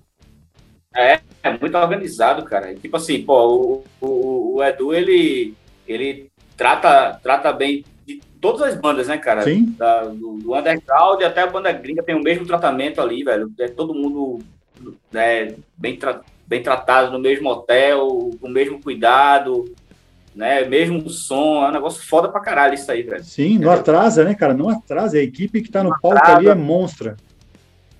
[0.95, 2.75] É, é muito organizado, cara.
[2.75, 5.55] Tipo assim, pô, o, o, o Edu, ele,
[5.87, 9.41] ele trata, trata bem de todas as bandas, né, cara?
[9.41, 9.73] Sim.
[9.75, 13.51] Da, do, do, underground até a banda gringa tem o mesmo tratamento ali, velho.
[13.59, 14.39] É todo mundo
[15.11, 19.65] né, bem, tratado bem tratado no mesmo hotel, com o mesmo cuidado,
[20.35, 20.65] né?
[20.65, 23.23] Mesmo som, é um negócio foda pra caralho isso aí, velho.
[23.23, 24.53] Sim, não atrasa, né, cara?
[24.53, 25.17] Não atrasa.
[25.17, 27.15] A equipe que tá no palco ali é monstra.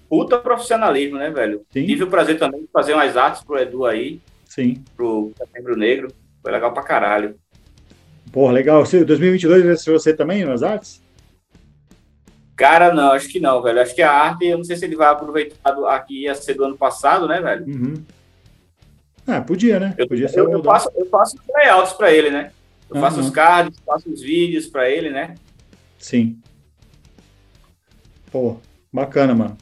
[0.10, 1.66] Puta profissionalismo, né, velho?
[1.72, 1.86] Sim.
[1.86, 4.22] Tive o prazer também de fazer umas artes pro Edu aí.
[4.46, 4.84] Sim.
[4.96, 6.10] Pro Setembro Negro.
[6.42, 7.36] Foi legal pra caralho.
[8.32, 8.84] Porra, legal.
[8.84, 11.04] 2022 vai ser você também nas artes?
[12.56, 13.82] Cara, não, acho que não, velho.
[13.82, 16.64] Acho que a arte, eu não sei se ele vai aproveitar aqui, ia ser do
[16.64, 17.66] ano passado, né, velho?
[17.66, 18.04] Uhum.
[19.28, 19.94] Ah, podia, né?
[19.98, 22.52] Eu, podia ser eu, eu, faço, eu faço os layouts pra ele, né?
[22.90, 23.02] Eu Uhum.
[23.02, 25.36] faço os cards, faço os vídeos pra ele, né?
[25.98, 26.38] Sim.
[28.32, 28.58] Pô,
[28.94, 29.58] bacana, mano.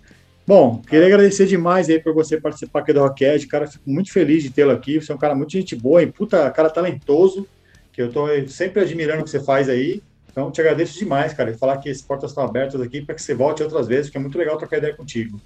[0.46, 3.48] Bom, queria agradecer demais aí por você participar aqui do Rocked.
[3.48, 5.00] Cara, fico muito feliz de tê-lo aqui.
[5.00, 7.48] Você é um cara muito gente boa e puta, cara talentoso,
[7.94, 10.02] que eu tô sempre admirando o que você faz aí.
[10.30, 11.52] Então, te agradeço demais, cara.
[11.52, 14.18] E falar que as portas estão abertas aqui para que você volte outras vezes, porque
[14.18, 15.40] é muito legal trocar ideia contigo.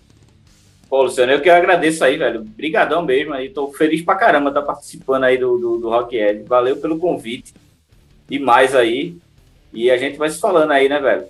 [0.90, 2.44] Pô, Luciano, eu que agradeço aí, velho.
[2.44, 3.50] Brigadão mesmo aí.
[3.50, 6.44] Tô feliz pra caramba estar participando aí do, do, do Rock Ed.
[6.44, 7.54] Valeu pelo convite.
[8.30, 9.18] Demais aí.
[9.74, 11.26] E a gente vai se falando aí, né, velho?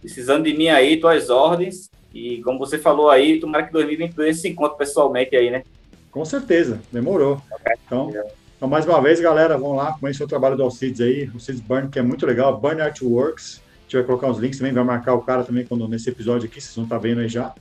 [0.00, 1.88] Precisando de mim aí, tuas ordens.
[2.12, 5.62] E como você falou aí, tomara que 2022 se encontre pessoalmente aí, né?
[6.10, 7.40] Com certeza, demorou.
[7.86, 8.10] Então,
[8.56, 11.90] então, mais uma vez, galera, vão lá, conhecer o trabalho do Alcides aí, Alcides Burn,
[11.90, 13.60] que é muito legal, Burn Artworks.
[13.60, 16.48] A gente vai colocar os links também, vai marcar o cara também quando nesse episódio
[16.48, 17.54] aqui, vocês vão estar vendo aí já.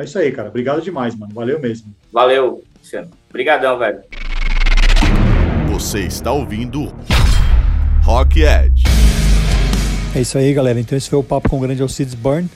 [0.00, 0.48] É isso aí, cara.
[0.48, 1.32] Obrigado demais, mano.
[1.34, 1.92] Valeu mesmo.
[2.12, 3.10] Valeu, Luciano.
[3.28, 4.00] Obrigadão, velho.
[5.70, 6.94] Você está ouvindo
[8.02, 8.84] Rock Edge.
[10.14, 10.78] É isso aí, galera.
[10.78, 12.48] Então esse foi o papo com o grande Alcides Burn.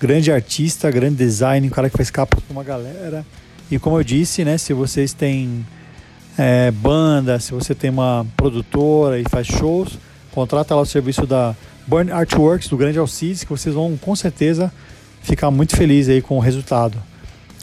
[0.00, 3.24] Grande artista, grande design, um cara que faz capa com uma galera.
[3.70, 5.66] E como eu disse, né, se vocês têm
[6.38, 9.98] é, banda, se você tem uma produtora e faz shows,
[10.32, 11.54] contrata lá o serviço da
[11.86, 14.72] Burn Artworks, do grande Alcides, que vocês vão com certeza
[15.28, 16.98] ficar muito felizes aí com o resultado.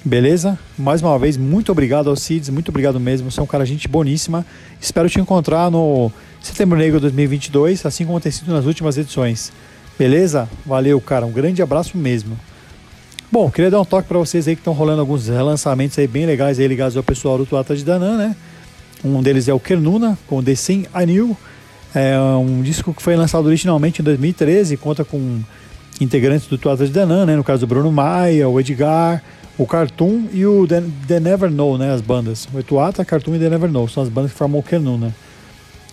[0.04, 0.58] Beleza?
[0.78, 3.32] Mais uma vez, muito obrigado Alcides, muito obrigado mesmo.
[3.32, 4.46] Você é um cara gente boníssima.
[4.80, 6.12] Espero te encontrar no
[6.42, 9.52] Setembro Negro 2022, assim como tem sido nas últimas edições.
[9.98, 10.48] Beleza?
[10.64, 11.26] Valeu, cara.
[11.26, 12.38] Um grande abraço mesmo.
[13.32, 16.28] Bom, queria dar um toque para vocês aí que estão rolando alguns relançamentos aí bem
[16.28, 18.36] legais aí ligados ao pessoal do Tuata de Danan, né?
[19.04, 21.36] Um deles é o Kernuna, com The I Knew.
[21.96, 25.42] É um disco que foi lançado originalmente em 2013, conta com
[26.00, 27.36] integrantes do Tuata de Danan, né?
[27.36, 29.24] No caso do Bruno Maia, o Edgar,
[29.58, 31.94] o Cartoon e o The, The Never Know, né?
[31.94, 32.48] As bandas.
[32.54, 35.16] O Tuata, Cartoon e The Never Know são as bandas que formam o Kernuna.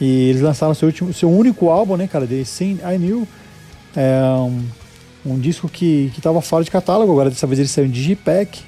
[0.00, 2.26] E eles lançaram seu, último, seu único álbum, né, cara?
[2.26, 3.26] The Sim I Knew.
[3.94, 4.64] É um,
[5.24, 8.60] um disco que estava fora de catálogo, agora dessa vez ele saiu em Digipack.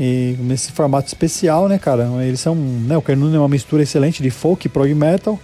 [0.00, 2.08] E nesse formato especial, né, cara?
[2.24, 2.54] Eles são.
[2.54, 5.38] Né, o Kernuna é uma mistura excelente de folk e prog metal.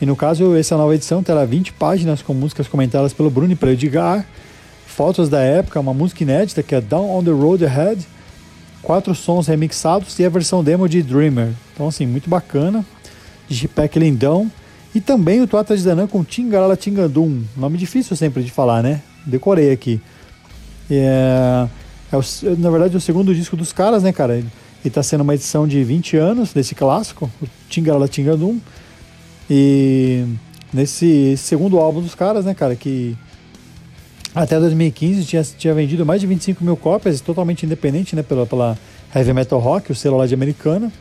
[0.00, 3.56] E no caso, essa nova edição terá 20 páginas com músicas comentadas pelo Bruno e
[3.56, 4.26] pelo Edgar,
[4.86, 8.06] fotos da época, uma música inédita que é Down on the Road Ahead,
[8.82, 11.48] quatro sons remixados e a versão demo de Dreamer.
[11.74, 12.84] Então, assim, muito bacana.
[13.48, 14.50] Digipack lindão.
[14.94, 17.42] E também o Tuata de Danan com Tingarala Tingandum.
[17.56, 19.02] Nome difícil sempre de falar, né?
[19.26, 20.00] Decorei aqui.
[20.90, 21.66] É,
[22.12, 22.22] é o,
[22.58, 24.36] na verdade, o segundo disco dos caras, né, cara?
[24.36, 24.48] Ele
[24.84, 28.58] está sendo uma edição de 20 anos desse clássico, o Tingarala Tingandum.
[29.48, 30.24] E
[30.72, 33.16] nesse segundo álbum dos caras, né, cara, que
[34.34, 38.78] até 2015 tinha, tinha vendido mais de 25 mil cópias, totalmente independente, né, pela, pela
[39.14, 40.92] Heavy Metal Rock, o selo lá de americana.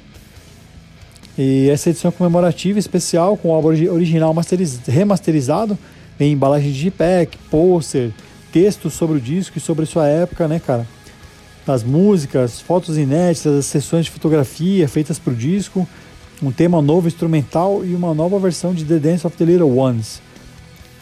[1.37, 5.77] E essa edição comemorativa especial com o álbum original masteriz, remasterizado,
[6.17, 8.11] em embalagem de pack, pôster,
[8.53, 10.87] textos sobre o disco e sobre sua época, né, cara?
[11.67, 15.85] As músicas, fotos inéditas, as sessões de fotografia feitas para o disco,
[16.41, 20.21] um tema novo instrumental e uma nova versão de The Dance of the Little Ones.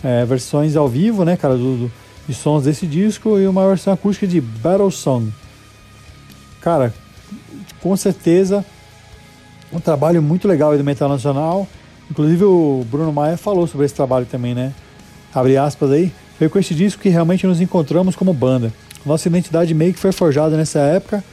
[0.04, 1.92] É, versões ao vivo, né, cara, do, do,
[2.28, 5.32] de sons desse disco e uma versão acústica de Battle Song.
[6.62, 6.94] Cara,
[7.82, 8.66] com certeza
[9.72, 11.68] um trabalho muito legal do Metal Nacional.
[12.10, 14.74] Inclusive o Bruno Maia falou sobre esse trabalho também, né?
[15.34, 16.12] Abre aspas aí.
[16.38, 18.72] Foi com este disco que realmente nos encontramos como banda.
[19.06, 21.24] Nossa identidade meio que foi forjada nessa época,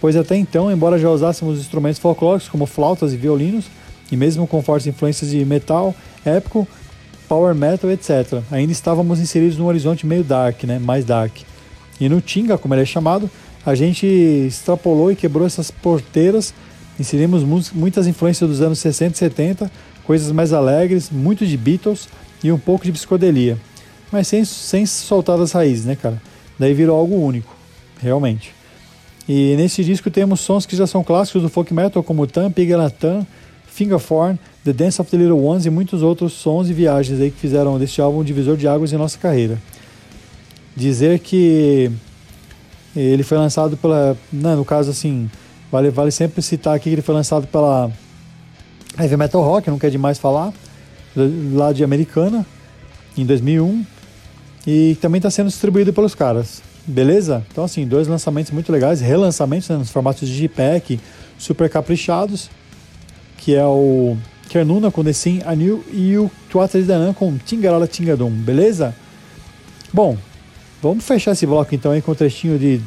[0.00, 3.66] pois até então, embora já usássemos instrumentos folclóricos como flautas e violinos,
[4.10, 5.94] e mesmo com fortes influências de metal,
[6.24, 6.66] épico,
[7.28, 10.78] power metal, etc., ainda estávamos inseridos num horizonte meio dark, né?
[10.78, 11.38] Mais dark.
[12.00, 13.28] E no Tinga, como ele é chamado,
[13.64, 16.54] a gente extrapolou e quebrou essas porteiras
[16.98, 19.70] Inserimos muitas influências dos anos 60 e 70,
[20.04, 22.08] coisas mais alegres, muito de Beatles
[22.42, 23.58] e um pouco de psicodelia.
[24.10, 26.20] Mas sem, sem soltar das raízes, né, cara?
[26.58, 27.54] Daí virou algo único,
[28.00, 28.54] realmente.
[29.28, 33.26] E nesse disco temos sons que já são clássicos do folk metal, como Tam, Pigalatan,
[33.66, 37.38] Fingerforn, The Dance of the Little Ones e muitos outros sons e viagens aí que
[37.38, 39.58] fizeram deste álbum um divisor de águas em nossa carreira.
[40.76, 41.90] Dizer que
[42.94, 45.28] ele foi lançado pela, né, no caso assim,
[45.70, 47.90] Vale, vale sempre citar aqui que ele foi lançado pela
[48.98, 50.52] Heavy Metal Rock, não quer demais falar,
[51.52, 52.46] lá de Americana,
[53.16, 53.84] em 2001,
[54.66, 57.44] e também está sendo distribuído pelos caras, beleza?
[57.50, 61.00] Então, assim, dois lançamentos muito legais, relançamentos né, nos formatos de Digipack,
[61.38, 62.50] super caprichados,
[63.38, 64.16] que é o
[64.48, 68.94] Kernuna com The Sim Anil e o Tuata de Danan com Tingarala Tingadum, beleza?
[69.92, 70.16] Bom,
[70.82, 72.80] Vamos fechar esse bloco então aí com o um trechinho de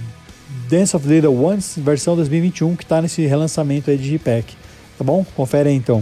[0.70, 4.56] Dance of Little Ones, versão 2021, que está nesse relançamento aí de G-Pack.
[4.98, 5.26] Tá bom?
[5.36, 6.02] Confere aí então.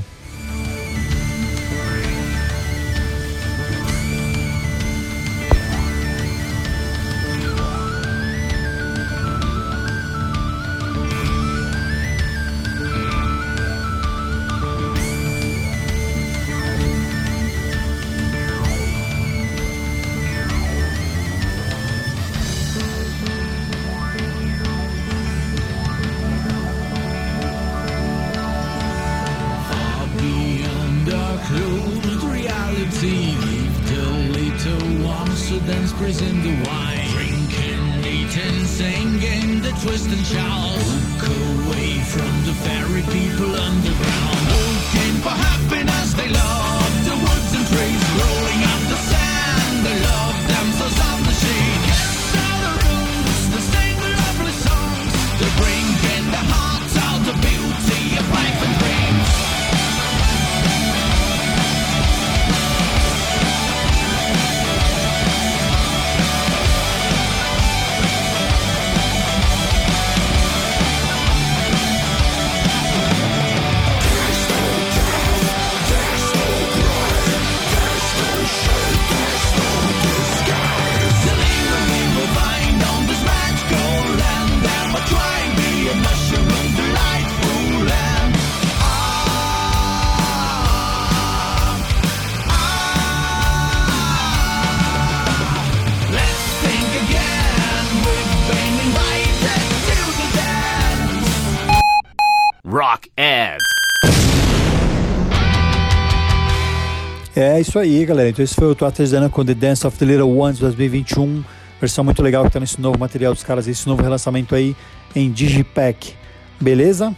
[107.77, 108.29] Isso aí, galera.
[108.29, 111.43] Então esse foi o Tô Artesana com The Dance of the Little Ones 2021.
[111.79, 114.75] Versão muito legal que tá nesse novo material dos caras, esse novo relançamento aí
[115.15, 116.13] em Digipack.
[116.59, 117.13] Beleza?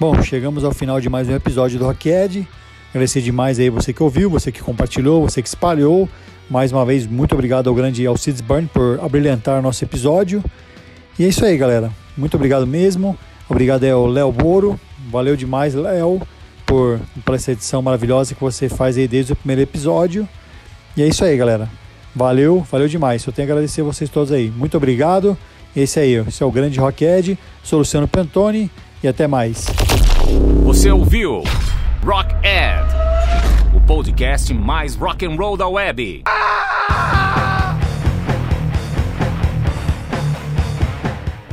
[0.00, 2.48] Bom, chegamos ao final de mais um episódio do Rocked.
[2.90, 6.08] Agradecer demais aí você que ouviu, você que compartilhou, você que espalhou.
[6.50, 10.42] Mais uma vez, muito obrigado ao grande Alcides Burn por abrilhantar nosso episódio.
[11.18, 11.92] E é isso aí, galera.
[12.16, 13.16] Muito obrigado mesmo.
[13.48, 14.80] Obrigado ao Léo Boro.
[15.08, 16.20] Valeu demais, Léo
[16.66, 20.28] por, por essa edição maravilhosa que você faz aí desde o primeiro episódio.
[20.96, 21.68] E é isso aí, galera.
[22.14, 23.22] Valeu, valeu demais.
[23.22, 24.50] Só tenho a agradecer a vocês todos aí.
[24.50, 25.36] Muito obrigado.
[25.74, 28.70] Esse aí, esse é o grande Rocked, sou Luciano Pantoni
[29.02, 29.66] e até mais.
[30.62, 31.42] Você ouviu
[32.04, 36.22] Rock Ed, o podcast mais rock and roll da web.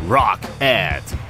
[0.08, 1.21] Rock Ed.